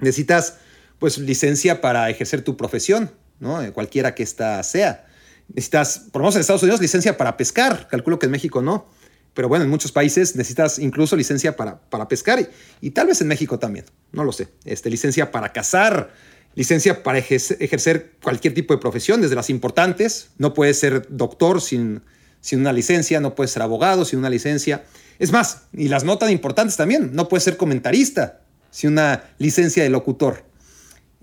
[0.00, 0.56] Necesitas,
[0.98, 3.62] pues, licencia para ejercer tu profesión, ¿no?
[3.62, 5.06] Eh, cualquiera que ésta sea.
[5.48, 7.88] Necesitas, por lo menos en Estados Unidos, licencia para pescar.
[7.88, 8.86] Calculo que en México no.
[9.34, 12.48] Pero bueno, en muchos países necesitas incluso licencia para, para pescar y,
[12.86, 14.48] y, tal vez en México también, no lo sé.
[14.64, 16.12] Este, licencia para cazar,
[16.54, 20.30] licencia para ejercer cualquier tipo de profesión, desde las importantes.
[20.38, 22.02] No puedes ser doctor sin,
[22.40, 24.84] sin una licencia, no puedes ser abogado sin una licencia.
[25.18, 29.88] Es más, y las notas importantes también, no puedes ser comentarista sin una licencia de
[29.88, 30.44] locutor.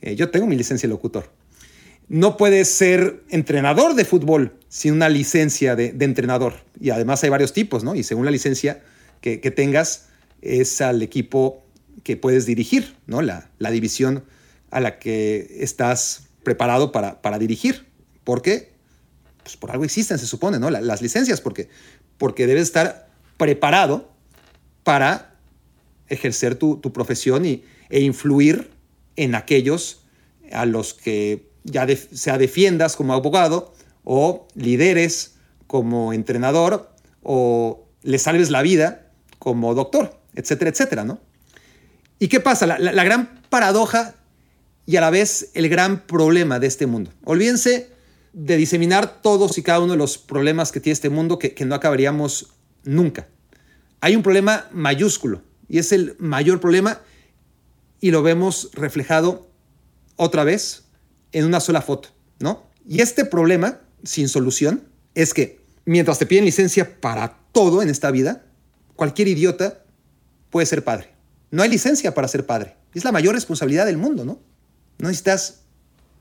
[0.02, 1.30] Eh, yo tengo mi licencia de locutor.
[2.10, 6.56] No puedes ser entrenador de fútbol sin una licencia de, entrenador.
[6.82, 7.94] Y además hay varios tipos, ¿no?
[7.94, 8.82] Y según la licencia
[9.22, 10.08] que, tengas,
[10.42, 11.64] es al equipo
[12.04, 13.22] que puedes dirigir, ¿no?
[13.22, 14.24] La, división
[14.72, 17.86] a la que estás preparado para, dirigir.
[18.24, 18.72] Porque,
[19.44, 20.72] pues por algo existen, se supone, ¿no?
[20.72, 21.70] las licencias, porque,
[22.18, 23.08] porque debes estar
[23.38, 24.12] preparado
[24.84, 25.36] para
[26.08, 28.72] ejercer tu, profesión y, e influir
[29.16, 30.02] en aquellos
[30.52, 35.36] a los que ya sea defiendas como abogado o lideres
[35.68, 36.92] como entrenador
[37.22, 41.20] o le salves la vida como doctor, etcétera, etcétera, ¿no?
[42.20, 42.66] ¿Y qué pasa?
[42.66, 44.16] La, la gran paradoja
[44.86, 47.12] y a la vez el gran problema de este mundo.
[47.24, 47.90] Olvídense
[48.34, 51.76] de diseminar todos y cada uno de los problemas que tiene este mundo que, no
[51.76, 52.54] acabaríamos
[52.84, 53.28] nunca.
[54.02, 57.02] Hay un problema mayúsculo y es el mayor problema
[58.02, 59.48] y lo vemos reflejado
[60.16, 60.86] otra vez
[61.32, 62.10] en una sola foto,
[62.40, 62.64] ¿no?
[62.88, 64.84] Y este problema sin solución
[65.16, 68.46] es que mientras te piden licencia para todo en esta vida,
[68.96, 69.84] cualquier idiota
[70.50, 71.14] puede ser padre.
[71.52, 72.76] No hay licencia para ser padre.
[72.94, 74.40] Es la mayor responsabilidad del mundo, ¿no?
[74.98, 75.62] No necesitas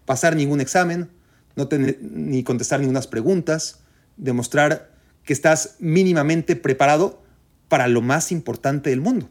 [0.04, 1.10] pasar ningún examen,
[1.56, 3.80] no tener, ni contestar ninguna preguntas,
[4.16, 4.92] demostrar
[5.24, 7.22] que estás mínimamente preparado
[7.68, 9.28] para lo más importante del mundo.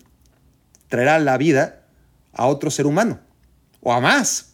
[0.88, 1.88] Traerá la vida
[2.34, 3.20] a otro ser humano,
[3.82, 4.54] o a más,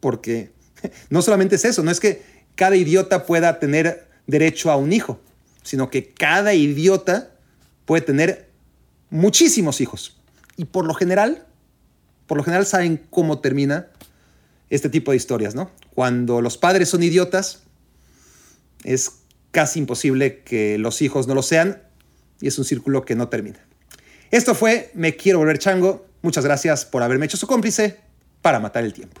[0.00, 0.52] porque
[1.10, 2.22] no solamente es eso, no es que
[2.54, 5.20] cada idiota pueda tener derecho a un hijo,
[5.62, 7.30] sino que cada idiota
[7.84, 8.48] puede tener
[9.10, 10.16] muchísimos hijos.
[10.56, 11.46] Y por lo general,
[12.26, 13.88] por lo general saben cómo termina
[14.68, 15.70] este tipo de historias, ¿no?
[15.94, 17.62] Cuando los padres son idiotas,
[18.84, 19.12] es
[19.50, 21.82] casi imposible que los hijos no lo sean
[22.40, 23.58] y es un círculo que no termina.
[24.30, 26.06] Esto fue Me Quiero Volver Chango.
[26.22, 27.98] Muchas gracias por haberme hecho su cómplice
[28.42, 29.20] para matar el tiempo.